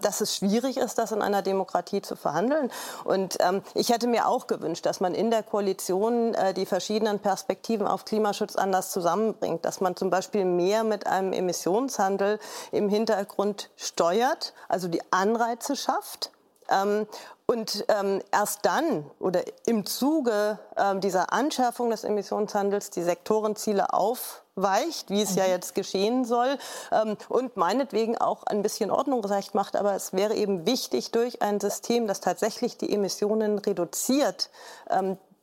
[0.00, 2.70] dass es schwierig ist, das in einer Demokratie zu verhandeln.
[3.04, 7.18] Und ähm, ich hätte mir auch gewünscht, dass man in der Koalition äh, die verschiedenen
[7.18, 12.38] Perspektiven auf Klimaschutz anders zusammenbringt, dass man zum Beispiel mehr mit einem Emissionshandel
[12.72, 16.30] im Hintergrund steuert, also die Anreize schafft.
[16.70, 17.06] Ähm,
[17.46, 25.10] und ähm, erst dann oder im Zuge ähm, dieser Anschärfung des Emissionshandels die Sektorenziele aufweicht,
[25.10, 25.38] wie es mhm.
[25.38, 26.56] ja jetzt geschehen soll,
[27.28, 29.76] und meinetwegen auch ein bisschen Ordnungsrecht macht.
[29.76, 34.48] Aber es wäre eben wichtig, durch ein System, das tatsächlich die Emissionen reduziert,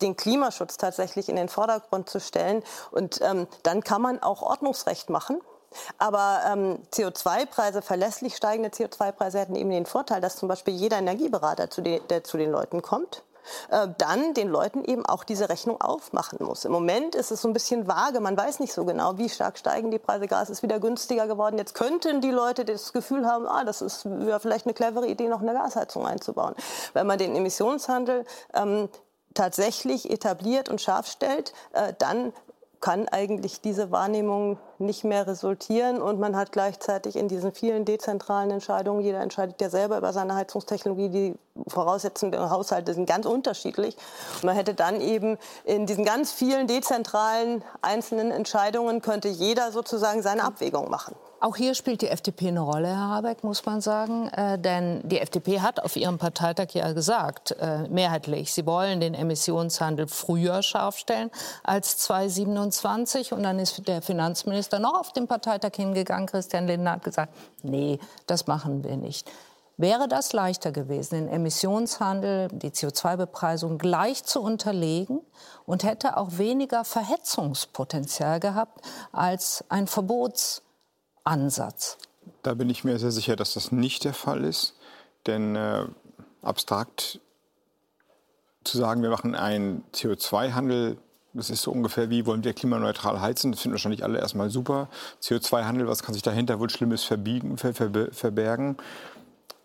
[0.01, 2.63] den Klimaschutz tatsächlich in den Vordergrund zu stellen.
[2.91, 5.41] Und ähm, dann kann man auch Ordnungsrecht machen.
[5.97, 11.69] Aber ähm, CO2-Preise, verlässlich steigende CO2-Preise hätten eben den Vorteil, dass zum Beispiel jeder Energieberater,
[11.69, 13.24] zu den, der zu den Leuten kommt,
[13.69, 16.65] äh, dann den Leuten eben auch diese Rechnung aufmachen muss.
[16.65, 19.57] Im Moment ist es so ein bisschen vage, man weiß nicht so genau, wie stark
[19.57, 20.28] steigen die Preise.
[20.28, 21.57] Gas ist wieder günstiger geworden.
[21.57, 25.28] Jetzt könnten die Leute das Gefühl haben, ah, das ist ja vielleicht eine clevere Idee,
[25.28, 26.55] noch eine Gasheizung einzubauen.
[26.93, 28.89] Wenn man den Emissionshandel ähm,
[29.34, 32.34] tatsächlich etabliert und scharf stellt, äh, dann
[32.82, 38.50] kann eigentlich diese Wahrnehmung nicht mehr resultieren und man hat gleichzeitig in diesen vielen dezentralen
[38.50, 41.36] Entscheidungen, jeder entscheidet ja selber über seine Heizungstechnologie, die
[41.68, 43.96] voraussetzenden Haushalte sind ganz unterschiedlich.
[44.36, 50.24] Und man hätte dann eben in diesen ganz vielen dezentralen einzelnen Entscheidungen könnte jeder sozusagen
[50.24, 51.16] seine Abwägung machen.
[51.44, 54.28] Auch hier spielt die FDP eine Rolle, Herr Habeck, muss man sagen.
[54.28, 59.16] Äh, denn die FDP hat auf ihrem Parteitag ja gesagt, äh, mehrheitlich, sie wollen den
[59.16, 61.32] Emissionshandel früher scharf stellen
[61.64, 63.34] als 2027.
[63.34, 66.28] Und dann ist der Finanzminister noch auf den Parteitag hingegangen.
[66.28, 67.34] Christian Lindner hat gesagt,
[67.64, 69.28] nee, das machen wir nicht.
[69.78, 75.22] Wäre das leichter gewesen, den Emissionshandel, die CO2-Bepreisung gleich zu unterlegen
[75.66, 80.62] und hätte auch weniger Verhetzungspotenzial gehabt als ein Verbots
[81.24, 81.97] Ansatz?
[82.43, 84.76] Da bin ich mir sehr sicher, dass das nicht der Fall ist.
[85.28, 85.86] Denn äh,
[86.41, 87.19] abstrakt
[88.63, 90.97] zu sagen, wir machen einen CO2-Handel,
[91.34, 93.51] das ist so ungefähr wie, wollen wir klimaneutral heizen?
[93.51, 94.89] Das finden wahrscheinlich alle erstmal super.
[95.22, 98.78] CO2-Handel, was kann sich dahinter wohl Schlimmes verbiegen, ver, ver, verbergen?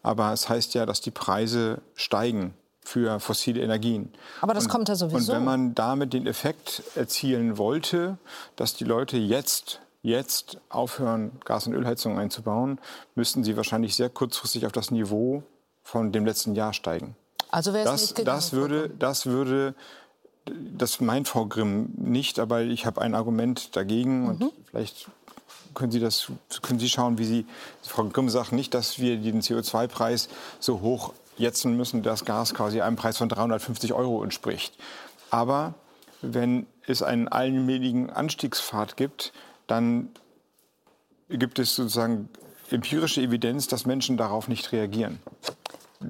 [0.02, 4.12] Aber es heißt ja, dass die Preise steigen für fossile Energien.
[4.40, 5.32] Aber das und, kommt ja sowieso.
[5.32, 8.16] Und wenn man damit den Effekt erzielen wollte,
[8.54, 12.78] dass die Leute jetzt jetzt aufhören, Gas- und Ölheizungen einzubauen,
[13.14, 15.42] müssten sie wahrscheinlich sehr kurzfristig auf das Niveau
[15.82, 17.16] von dem letzten Jahr steigen.
[17.50, 19.74] Also wäre es nicht gegangen, das würde, das würde,
[20.44, 24.28] das meint Frau Grimm nicht, aber ich habe ein Argument dagegen mhm.
[24.28, 25.08] und vielleicht
[25.74, 26.32] können Sie das,
[26.62, 27.46] können Sie schauen, wie Sie,
[27.82, 30.28] Frau Grimm sagt nicht, dass wir den CO2-Preis
[30.58, 34.74] so hoch jetzen müssen, dass Gas quasi einem Preis von 350 Euro entspricht.
[35.30, 35.74] Aber
[36.22, 39.32] wenn es einen allmähligen Anstiegspfad gibt,
[39.66, 40.10] dann
[41.28, 42.28] gibt es sozusagen
[42.70, 45.20] empirische Evidenz, dass Menschen darauf nicht reagieren.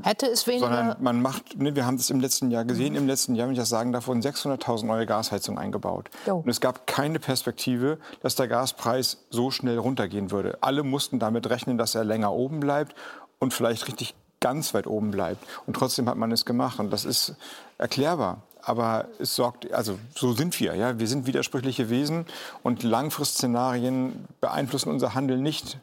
[0.03, 0.67] Hätte es weniger...
[0.67, 3.01] Sondern man macht, ne, wir haben das im letzten Jahr gesehen, mhm.
[3.01, 6.11] im letzten Jahr, wenn ich das sagen darf, wurden 600.000 neue Gasheizungen eingebaut.
[6.27, 6.39] Jo.
[6.39, 10.59] Und es gab keine Perspektive, dass der Gaspreis so schnell runtergehen würde.
[10.61, 12.97] Alle mussten damit rechnen, dass er länger oben bleibt
[13.39, 15.47] und vielleicht richtig ganz weit oben bleibt.
[15.67, 16.79] Und trotzdem hat man es gemacht.
[16.81, 17.37] Und das ist
[17.79, 22.27] erklärbar aber es sorgt, also so sind wir, ja, wir sind widersprüchliche Wesen
[22.64, 25.79] und Langfristszenarien beeinflussen unser Handeln nicht,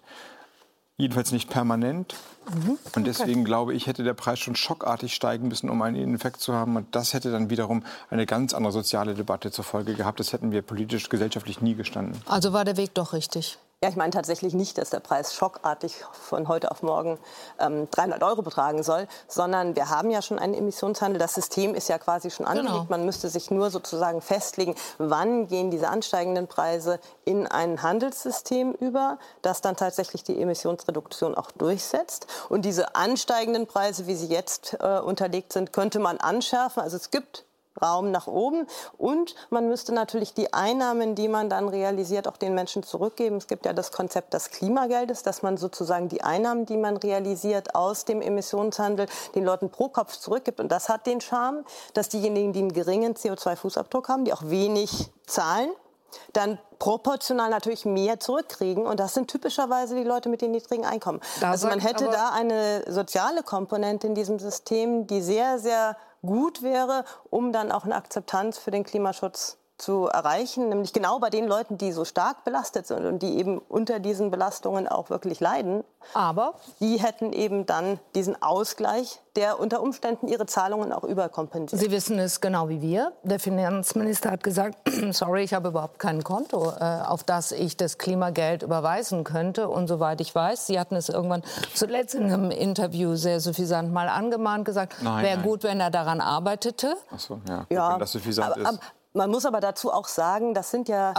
[0.97, 2.15] jedenfalls nicht permanent.
[2.53, 2.77] Mhm.
[2.93, 3.43] Und deswegen okay.
[3.45, 6.75] glaube ich, hätte der Preis schon schockartig steigen müssen, um einen Effekt zu haben.
[6.75, 10.19] Und das hätte dann wiederum eine ganz andere soziale Debatte zur Folge gehabt.
[10.19, 12.21] Das hätten wir politisch, gesellschaftlich nie gestanden.
[12.25, 13.57] Also war der Weg doch richtig.
[13.83, 17.19] Ja, ich meine tatsächlich nicht, dass der Preis schockartig von heute auf morgen
[17.59, 21.19] ähm, 300 Euro betragen soll, sondern wir haben ja schon einen Emissionshandel.
[21.19, 22.71] Das System ist ja quasi schon angelegt.
[22.71, 22.85] Genau.
[22.87, 29.19] Man müsste sich nur sozusagen festlegen, wann gehen diese ansteigenden Preise in ein Handelssystem über,
[29.41, 32.27] das dann tatsächlich die Emissionsreduktion auch durchsetzt.
[32.47, 36.81] Und diese ansteigenden Preise, wie sie jetzt äh, unterlegt sind, könnte man anschärfen.
[36.81, 37.43] Also es gibt
[37.81, 38.67] Raum nach oben.
[38.97, 43.37] Und man müsste natürlich die Einnahmen, die man dann realisiert, auch den Menschen zurückgeben.
[43.37, 47.75] Es gibt ja das Konzept des Klimageldes, dass man sozusagen die Einnahmen, die man realisiert
[47.75, 50.59] aus dem Emissionshandel, den Leuten pro Kopf zurückgibt.
[50.59, 51.63] Und das hat den Charme,
[51.93, 55.69] dass diejenigen, die einen geringen CO2-Fußabdruck haben, die auch wenig zahlen,
[56.33, 58.85] dann proportional natürlich mehr zurückkriegen.
[58.85, 61.21] Und das sind typischerweise die Leute mit den niedrigen Einkommen.
[61.39, 66.61] Da also man hätte da eine soziale Komponente in diesem System, die sehr, sehr gut
[66.61, 71.47] wäre, um dann auch eine Akzeptanz für den Klimaschutz zu erreichen, nämlich genau bei den
[71.47, 75.83] Leuten, die so stark belastet sind und die eben unter diesen Belastungen auch wirklich leiden.
[76.13, 81.81] Aber die hätten eben dann diesen Ausgleich, der unter Umständen ihre Zahlungen auch überkompensiert.
[81.81, 83.13] Sie wissen es genau wie wir.
[83.23, 84.77] Der Finanzminister hat gesagt,
[85.11, 89.69] sorry, ich habe überhaupt kein Konto, äh, auf das ich das Klimageld überweisen könnte.
[89.69, 91.41] Und soweit ich weiß, Sie hatten es irgendwann
[91.73, 96.95] zuletzt in einem Interview sehr suffisant mal angemahnt, gesagt, wäre gut, wenn er daran arbeitete.
[97.13, 98.67] Ach so, ja, Ja, wenn das suffisant aber, ist.
[98.67, 98.79] aber
[99.15, 101.13] man muss aber dazu auch sagen, das sind ja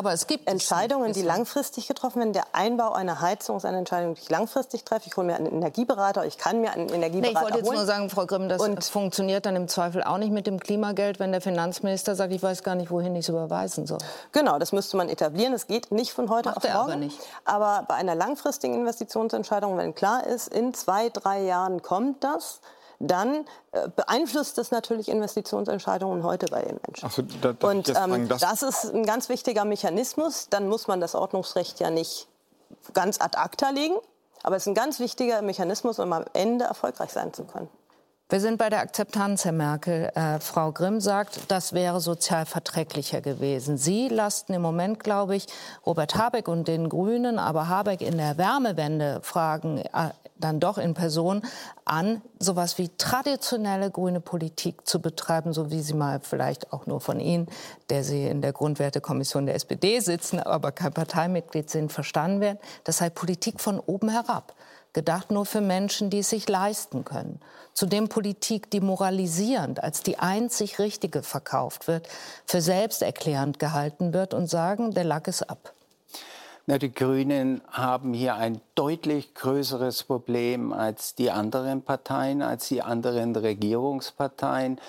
[0.46, 2.32] Entscheidungen, die langfristig getroffen werden.
[2.32, 5.06] Der Einbau einer Heizung ist eine Entscheidung, die ich langfristig treffe.
[5.06, 7.76] Ich hole mir einen Energieberater, ich kann mir einen Nee, Energieberater ich wollte jetzt holen.
[7.78, 11.20] nur sagen, Frau Grimm, das Und- funktioniert dann im Zweifel auch nicht mit dem Klimageld,
[11.20, 13.98] wenn der Finanzminister sagt, ich weiß gar nicht, wohin ich es überweisen soll.
[14.32, 15.52] Genau, das müsste man etablieren.
[15.54, 16.76] Es geht nicht von heute Macht auf morgen.
[16.76, 17.18] aber nicht.
[17.44, 22.60] Aber bei einer langfristigen Investitionsentscheidung, wenn klar ist, in zwei, drei Jahren kommt das,
[23.00, 27.10] dann äh, beeinflusst das natürlich Investitionsentscheidungen heute bei den Menschen.
[27.10, 30.48] So, da- ich Und ähm, das- das ist ein ganz wichtiger Mechanismus.
[30.48, 32.28] Dann muss man das Ordnungsrecht ja nicht
[32.92, 33.94] ganz ad acta legen.
[34.42, 37.68] Aber es ist ein ganz wichtiger Mechanismus, um am Ende erfolgreich sein zu können.
[38.30, 40.10] Wir sind bei der Akzeptanz, Herr Merkel.
[40.14, 43.76] Äh, Frau Grimm sagt, das wäre sozial verträglicher gewesen.
[43.76, 45.46] Sie lasten im Moment, glaube ich,
[45.84, 50.94] Robert Habeck und den Grünen, aber Habeck in der Wärmewende fragen äh, dann doch in
[50.94, 51.42] Person
[51.84, 57.02] an, sowas wie traditionelle grüne Politik zu betreiben, so wie sie mal vielleicht auch nur
[57.02, 57.46] von Ihnen,
[57.90, 62.58] der Sie in der Grundwertekommission der SPD sitzen, aber kein Parteimitglied sind, verstanden werden.
[62.84, 64.54] Das sei Politik von oben herab
[64.94, 67.40] gedacht nur für Menschen, die es sich leisten können.
[67.74, 72.08] Zudem Politik, die moralisierend als die einzig richtige verkauft wird,
[72.46, 75.74] für selbsterklärend gehalten wird und sagen, der Lack ist ab.
[76.66, 82.80] Na, die Grünen haben hier ein deutlich größeres Problem als die anderen Parteien, als die
[82.80, 84.80] anderen Regierungsparteien.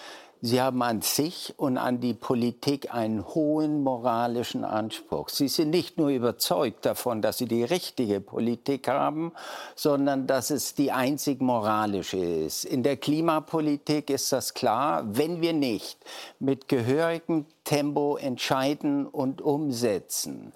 [0.46, 5.30] Sie haben an sich und an die Politik einen hohen moralischen Anspruch.
[5.30, 9.32] Sie sind nicht nur überzeugt davon, dass sie die richtige Politik haben,
[9.74, 12.64] sondern dass es die einzig moralische ist.
[12.64, 15.98] In der Klimapolitik ist das klar, wenn wir nicht
[16.38, 20.54] mit gehörigem Tempo entscheiden und umsetzen,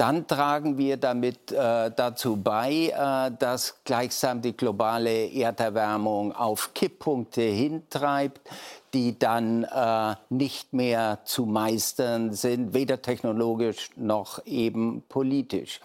[0.00, 7.42] dann tragen wir damit äh, dazu bei, äh, dass gleichsam die globale Erderwärmung auf Kipppunkte
[7.42, 8.40] hintreibt,
[8.94, 15.80] die dann äh, nicht mehr zu meistern sind, weder technologisch noch eben politisch.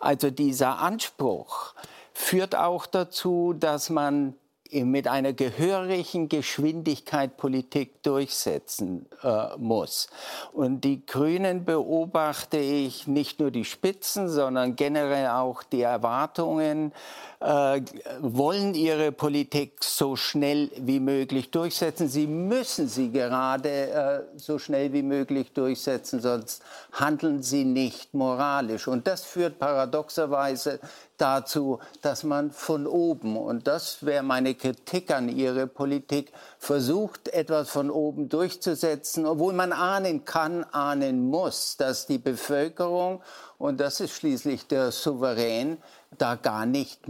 [0.00, 1.74] Also dieser Anspruch
[2.12, 4.34] führt auch dazu, dass man
[4.72, 10.08] mit einer gehörigen Geschwindigkeit Politik durchsetzen äh, muss.
[10.52, 16.92] Und die Grünen beobachte ich nicht nur die Spitzen, sondern generell auch die Erwartungen,
[17.40, 17.82] äh,
[18.20, 22.08] wollen ihre Politik so schnell wie möglich durchsetzen.
[22.08, 26.62] Sie müssen sie gerade äh, so schnell wie möglich durchsetzen, sonst
[26.92, 28.88] handeln sie nicht moralisch.
[28.88, 30.80] Und das führt paradoxerweise
[31.16, 37.70] dazu, dass man von oben, und das wäre meine Kritik an ihre Politik, versucht, etwas
[37.70, 43.22] von oben durchzusetzen, obwohl man ahnen kann, ahnen muss, dass die Bevölkerung,
[43.58, 45.78] und das ist schließlich der Souverän,
[46.18, 47.08] da gar nicht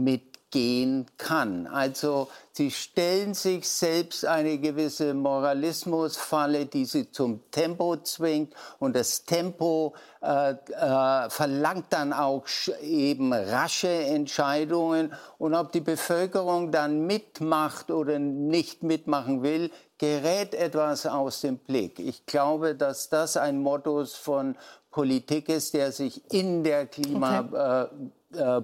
[0.57, 1.66] mitgehen kann.
[1.66, 8.54] Also sie stellen sich selbst eine gewisse Moralismusfalle, die sie zum Tempo zwingt.
[8.78, 12.46] Und das Tempo äh, äh, verlangt dann auch
[12.82, 15.12] eben rasche Entscheidungen.
[15.38, 21.98] Und ob die Bevölkerung dann mitmacht oder nicht mitmachen will, gerät etwas aus dem Blick.
[21.98, 24.57] Ich glaube, dass das ein Modus von
[24.90, 28.16] Politik ist, der sich in der klimapolitischen äh,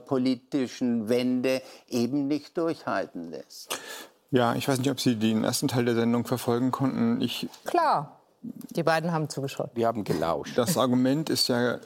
[0.07, 3.79] politischen Wende eben nicht durchhalten lässt.
[4.31, 7.21] Ja, ich weiß nicht, ob Sie den ersten Teil der Sendung verfolgen konnten.
[7.21, 9.71] Ich, Klar, die beiden haben zugeschaut.
[9.75, 10.57] Wir haben gelauscht.
[10.57, 11.79] das Argument ist ja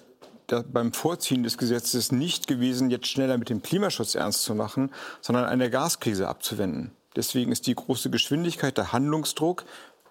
[0.73, 5.45] beim Vorziehen des Gesetzes nicht gewesen, jetzt schneller mit dem Klimaschutz ernst zu machen, sondern
[5.45, 6.93] eine Gaskrise abzuwenden.
[7.17, 9.65] Deswegen ist die große Geschwindigkeit, der Handlungsdruck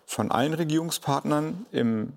[0.05, 2.13] von allen Regierungspartnern im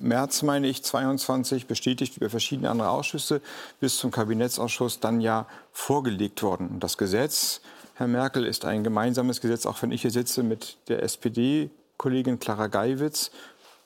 [0.00, 3.40] März, meine ich, 22 bestätigt über verschiedene andere Ausschüsse
[3.80, 6.68] bis zum Kabinettsausschuss dann ja vorgelegt worden.
[6.68, 7.60] Und das Gesetz,
[7.94, 12.68] Herr Merkel, ist ein gemeinsames Gesetz, auch wenn ich hier sitze mit der SPD-Kollegin Clara
[12.68, 13.30] Geiwitz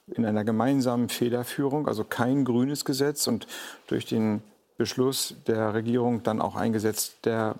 [0.07, 3.47] in einer gemeinsamen Federführung, also kein grünes Gesetz und
[3.87, 4.43] durch den
[4.77, 7.57] Beschluss der Regierung dann auch ein Gesetz der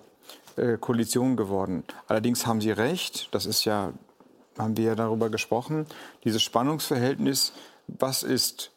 [0.57, 1.83] äh, Koalition geworden.
[2.07, 3.93] Allerdings haben Sie recht, das ist ja,
[4.57, 5.85] haben wir ja darüber gesprochen,
[6.23, 7.53] dieses Spannungsverhältnis,
[7.87, 8.71] was ist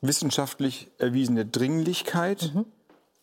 [0.00, 2.52] wissenschaftlich erwiesene Dringlichkeit?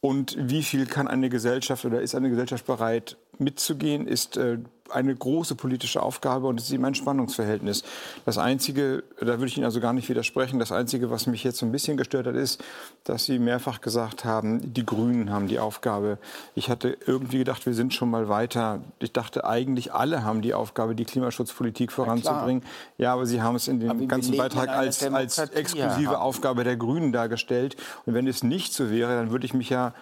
[0.01, 4.57] Und wie viel kann eine Gesellschaft oder ist eine Gesellschaft bereit mitzugehen, ist äh,
[4.93, 7.83] eine große politische Aufgabe und es ist eben ein Spannungsverhältnis.
[8.25, 11.57] Das Einzige, da würde ich Ihnen also gar nicht widersprechen, das Einzige, was mich jetzt
[11.57, 12.63] so ein bisschen gestört hat, ist,
[13.03, 16.17] dass Sie mehrfach gesagt haben, die Grünen haben die Aufgabe.
[16.55, 18.81] Ich hatte irgendwie gedacht, wir sind schon mal weiter.
[18.99, 22.63] Ich dachte eigentlich, alle haben die Aufgabe, die Klimaschutzpolitik voranzubringen.
[22.97, 27.11] Ja, aber Sie haben es in dem ganzen Beitrag als, als exklusive Aufgabe der Grünen
[27.11, 27.75] dargestellt.
[28.05, 29.93] Und wenn es nicht so wäre, dann würde ich mich ja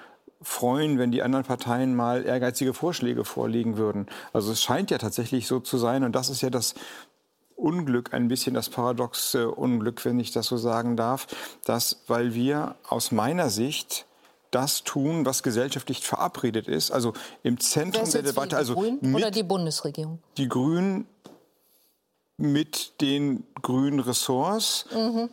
[0.42, 4.08] freuen, wenn die anderen Parteien mal ehrgeizige Vorschläge vorlegen würden.
[4.32, 6.76] Also es scheint ja tatsächlich so zu sein und das ist ja das
[7.56, 11.28] Unglück, ein bisschen das paradoxe Unglück, wenn ich das so sagen darf,
[11.66, 14.06] dass, weil wir aus meiner Sicht
[14.52, 17.14] das tun, was gesellschaftlich verabredet ist, also
[17.44, 20.20] im Zentrum der Debatte, also die Grünen oder die Bundesregierung?
[20.38, 21.06] Die Grünen
[22.38, 24.86] mit den grünen Ressorts.
[24.96, 25.30] Mhm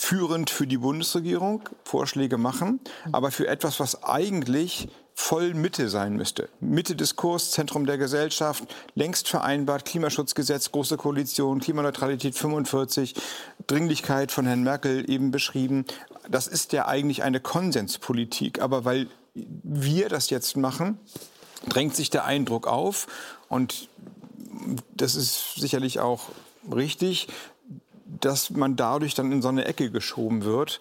[0.00, 2.80] führend für die Bundesregierung Vorschläge machen,
[3.12, 6.48] aber für etwas, was eigentlich voll Mitte sein müsste.
[6.58, 13.14] Mitte Diskurs, Zentrum der Gesellschaft, längst vereinbart, Klimaschutzgesetz, Große Koalition, Klimaneutralität 45,
[13.66, 15.84] Dringlichkeit von Herrn Merkel eben beschrieben.
[16.30, 20.98] Das ist ja eigentlich eine Konsenspolitik, aber weil wir das jetzt machen,
[21.68, 23.06] drängt sich der Eindruck auf
[23.50, 23.90] und
[24.94, 26.30] das ist sicherlich auch
[26.74, 27.28] richtig,
[28.20, 30.80] dass man dadurch dann in so eine Ecke geschoben wird,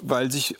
[0.00, 0.56] weil sich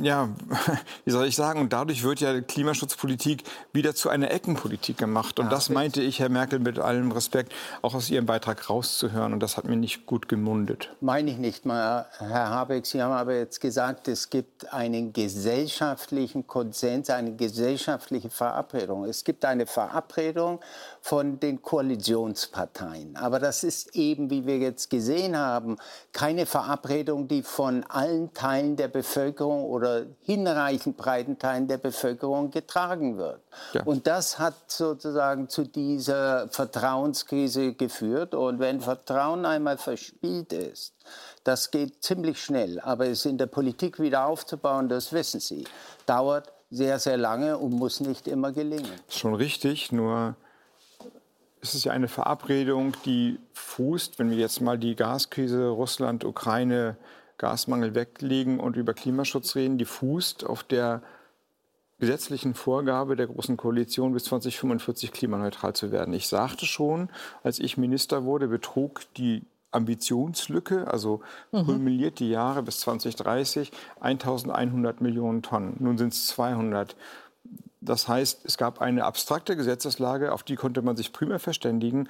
[0.00, 0.28] ja,
[1.04, 3.42] wie soll ich sagen, und dadurch wird ja Klimaschutzpolitik
[3.72, 5.38] wieder zu einer Eckenpolitik gemacht.
[5.38, 7.52] Und ja, das meinte ich, Herr Merkel, mit allem Respekt,
[7.82, 9.32] auch aus Ihrem Beitrag rauszuhören.
[9.32, 10.90] Und das hat mir nicht gut gemundet.
[11.00, 12.86] Meine ich nicht mal, Herr Habeck.
[12.86, 19.04] Sie haben aber jetzt gesagt, es gibt einen gesellschaftlichen Konsens, eine gesellschaftliche Verabredung.
[19.04, 20.60] Es gibt eine Verabredung
[21.00, 23.16] von den Koalitionsparteien.
[23.16, 25.76] Aber das ist eben, wie wir jetzt gesehen haben,
[26.12, 32.50] keine Verabredung, die von allen Teilen der Bevölkerung Bevölkerung oder hinreichend breiten Teilen der Bevölkerung
[32.50, 33.40] getragen wird.
[33.72, 33.82] Ja.
[33.84, 38.34] Und das hat sozusagen zu dieser Vertrauenskrise geführt.
[38.34, 40.94] Und wenn Vertrauen einmal verspielt ist,
[41.44, 42.80] das geht ziemlich schnell.
[42.80, 45.64] Aber es in der Politik wieder aufzubauen, das wissen Sie,
[46.06, 48.90] dauert sehr, sehr lange und muss nicht immer gelingen.
[49.08, 50.34] Schon richtig, nur
[51.62, 56.96] es ist ja eine Verabredung, die fußt, wenn wir jetzt mal die Gaskrise Russland, Ukraine
[57.38, 61.02] Gasmangel weglegen und über Klimaschutz reden, die fußt auf der
[61.98, 66.12] gesetzlichen Vorgabe der Großen Koalition bis 2045 klimaneutral zu werden.
[66.12, 67.08] Ich sagte schon,
[67.42, 71.20] als ich Minister wurde, betrug die Ambitionslücke, also
[71.52, 71.64] mhm.
[71.64, 75.76] kumuliert die Jahre bis 2030, 1100 Millionen Tonnen.
[75.78, 76.96] Nun sind es 200.
[77.80, 82.08] Das heißt, es gab eine abstrakte Gesetzeslage, auf die konnte man sich primär verständigen.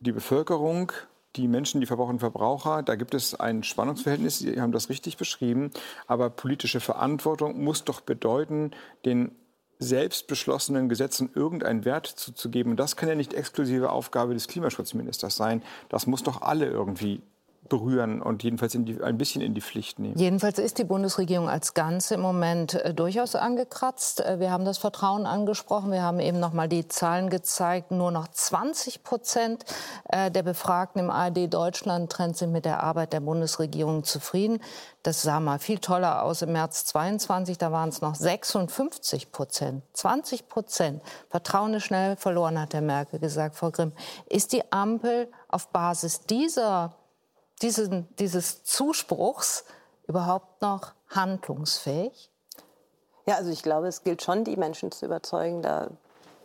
[0.00, 0.92] Die Bevölkerung
[1.36, 5.16] die Menschen, die Verbraucherinnen und Verbraucher, da gibt es ein Spannungsverhältnis, Sie haben das richtig
[5.16, 5.70] beschrieben,
[6.06, 8.70] aber politische Verantwortung muss doch bedeuten,
[9.04, 9.32] den
[9.78, 12.76] selbst beschlossenen Gesetzen irgendeinen Wert zuzugeben.
[12.76, 15.62] das kann ja nicht exklusive Aufgabe des Klimaschutzministers sein.
[15.88, 17.22] Das muss doch alle irgendwie
[17.68, 20.18] berühren und jedenfalls die, ein bisschen in die Pflicht nehmen.
[20.18, 24.20] Jedenfalls ist die Bundesregierung als Ganze im Moment äh, durchaus angekratzt.
[24.20, 25.90] Äh, wir haben das Vertrauen angesprochen.
[25.90, 27.90] Wir haben eben noch mal die Zahlen gezeigt.
[27.90, 29.64] Nur noch 20 Prozent
[30.08, 34.60] äh, der Befragten im ARD Deutschland Trend sind mit der Arbeit der Bundesregierung zufrieden.
[35.02, 37.58] Das sah mal viel toller aus im März 22.
[37.58, 39.82] Da waren es noch 56 Prozent.
[39.92, 41.02] 20 Prozent.
[41.28, 43.92] Vertrauen ist schnell verloren, hat Herr Merkel gesagt, Frau Grimm.
[44.26, 46.96] Ist die Ampel auf Basis dieser
[47.62, 49.64] diesen, dieses Zuspruchs
[50.06, 52.30] überhaupt noch handlungsfähig?
[53.26, 55.62] Ja, also ich glaube, es gilt schon, die Menschen zu überzeugen.
[55.62, 55.88] Da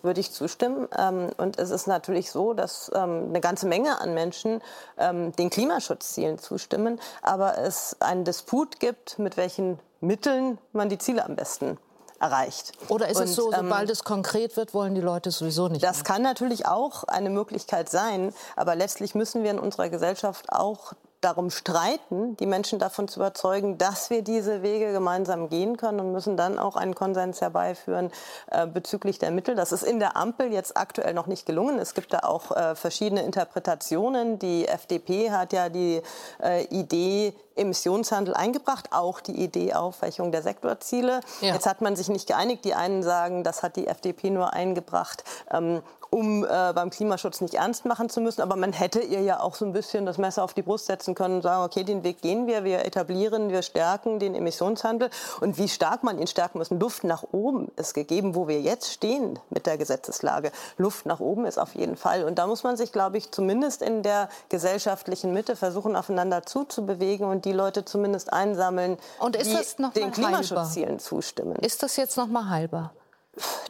[0.02, 0.88] würde ich zustimmen.
[0.98, 4.62] Ähm, und es ist natürlich so, dass ähm, eine ganze Menge an Menschen
[4.98, 11.26] ähm, den Klimaschutzzielen zustimmen, aber es einen Disput gibt, mit welchen Mitteln man die Ziele
[11.26, 11.78] am besten
[12.20, 12.74] erreicht.
[12.88, 15.84] Oder ist und, es so, sobald ähm, es konkret wird, wollen die Leute sowieso nicht?
[15.84, 16.04] Das mehr?
[16.06, 21.50] kann natürlich auch eine Möglichkeit sein, aber letztlich müssen wir in unserer Gesellschaft auch darum
[21.50, 26.38] streiten, die Menschen davon zu überzeugen, dass wir diese Wege gemeinsam gehen können und müssen
[26.38, 28.12] dann auch einen Konsens herbeiführen
[28.52, 29.56] äh, bezüglich der Mittel.
[29.56, 31.78] Das ist in der Ampel jetzt aktuell noch nicht gelungen.
[31.80, 34.40] Es gibt da auch äh, verschiedene Interpretationen.
[34.40, 36.02] Die FDP hat ja die
[36.42, 41.22] äh, Idee Emissionshandel eingebracht, auch die Idee Aufweichung der Sektorziele.
[41.42, 41.54] Ja.
[41.54, 42.66] Jetzt hat man sich nicht geeinigt.
[42.66, 47.54] Die einen sagen, das hat die FDP nur eingebracht, ähm, um äh, beim Klimaschutz nicht
[47.54, 48.42] ernst machen zu müssen.
[48.42, 51.16] Aber man hätte ihr ja auch so ein bisschen das Messer auf die Brust setzen
[51.16, 55.10] können und sagen, okay, den Weg gehen wir, wir etablieren, wir stärken den Emissionshandel.
[55.42, 58.92] Und wie stark man ihn stärken muss, Luft nach oben ist gegeben, wo wir jetzt
[58.92, 60.52] stehen mit der Gesetzeslage.
[60.78, 62.24] Luft nach oben ist auf jeden Fall.
[62.24, 67.28] Und da muss man sich, glaube ich, zumindest in der gesellschaftlichen Mitte versuchen, aufeinander zuzubewegen
[67.28, 71.56] und die Leute zumindest einsammeln, und ist die das noch den Klimaschutzzielen zustimmen.
[71.58, 72.94] Ist das jetzt noch mal heilbar?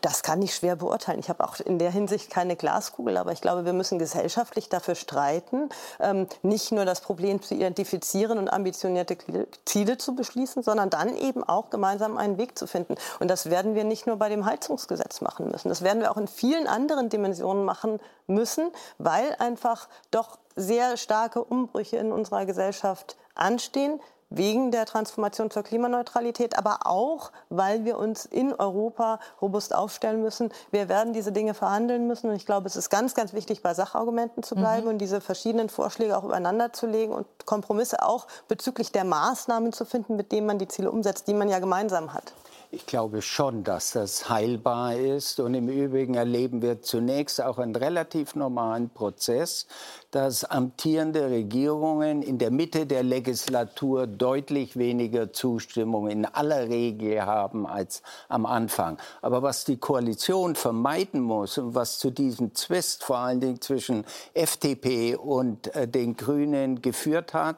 [0.02, 1.20] Das kann ich schwer beurteilen.
[1.20, 4.96] Ich habe auch in der Hinsicht keine Glaskugel, aber ich glaube, wir müssen gesellschaftlich dafür
[4.96, 5.70] streiten,
[6.00, 9.18] ähm, nicht nur das Problem zu identifizieren und ambitionierte
[9.66, 12.96] Ziele zu beschließen, sondern dann eben auch gemeinsam einen Weg zu finden.
[13.20, 15.70] Und das werden wir nicht nur bei dem Heizungsgesetz machen müssen.
[15.70, 21.44] Das werden wir auch in vielen anderen Dimensionen machen müssen, weil einfach doch sehr starke
[21.44, 28.26] Umbrüche in unserer Gesellschaft anstehen, wegen der Transformation zur Klimaneutralität, aber auch, weil wir uns
[28.26, 30.52] in Europa robust aufstellen müssen.
[30.72, 32.30] Wir werden diese Dinge verhandeln müssen.
[32.30, 34.94] Und ich glaube, es ist ganz, ganz wichtig, bei Sachargumenten zu bleiben mhm.
[34.94, 39.86] und diese verschiedenen Vorschläge auch übereinander zu legen und Kompromisse auch bezüglich der Maßnahmen zu
[39.86, 42.34] finden, mit denen man die Ziele umsetzt, die man ja gemeinsam hat.
[42.72, 45.40] Ich glaube schon, dass das heilbar ist.
[45.40, 49.66] Und im Übrigen erleben wir zunächst auch einen relativ normalen Prozess,
[50.12, 57.66] dass amtierende Regierungen in der Mitte der Legislatur deutlich weniger Zustimmung in aller Regel haben
[57.66, 59.00] als am Anfang.
[59.24, 64.06] Aber was die Koalition vermeiden muss und was zu diesem Zwist vor allen Dingen zwischen
[64.36, 67.58] FDP und äh, den Grünen geführt hat,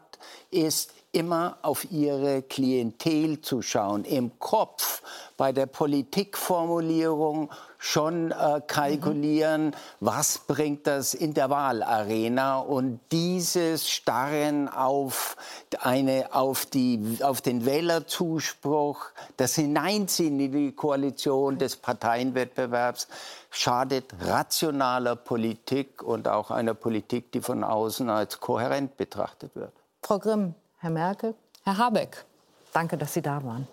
[0.51, 5.01] ist immer auf ihre Klientel zu schauen, im Kopf
[5.35, 9.73] bei der Politikformulierung schon äh, kalkulieren, mhm.
[9.99, 15.35] was bringt das in der Wahlarena und dieses Starren auf,
[15.79, 23.07] eine, auf, die, auf den Wählerzuspruch, das Hineinziehen in die Koalition des Parteienwettbewerbs
[23.49, 29.73] schadet rationaler Politik und auch einer Politik, die von außen als kohärent betrachtet wird.
[30.03, 32.25] Frau Grimm, Herr Merkel, Herr Habeck,
[32.73, 33.67] danke, dass Sie da waren.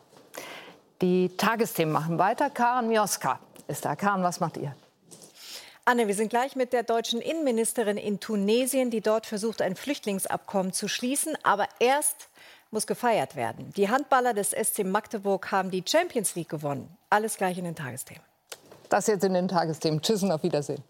[1.00, 2.50] Die Tagesthemen machen weiter.
[2.50, 3.96] Karen Mioska ist da.
[3.96, 4.76] Karen, was macht ihr?
[5.86, 10.74] Anne, wir sind gleich mit der deutschen Innenministerin in Tunesien, die dort versucht, ein Flüchtlingsabkommen
[10.74, 11.34] zu schließen.
[11.44, 12.28] Aber erst
[12.70, 13.72] muss gefeiert werden.
[13.74, 16.94] Die Handballer des SC Magdeburg haben die Champions League gewonnen.
[17.09, 18.22] Alles gleich in den Tagesthemen.
[18.90, 20.02] Das jetzt in den Tagesthemen.
[20.02, 20.84] Tschüss und auf Wiedersehen.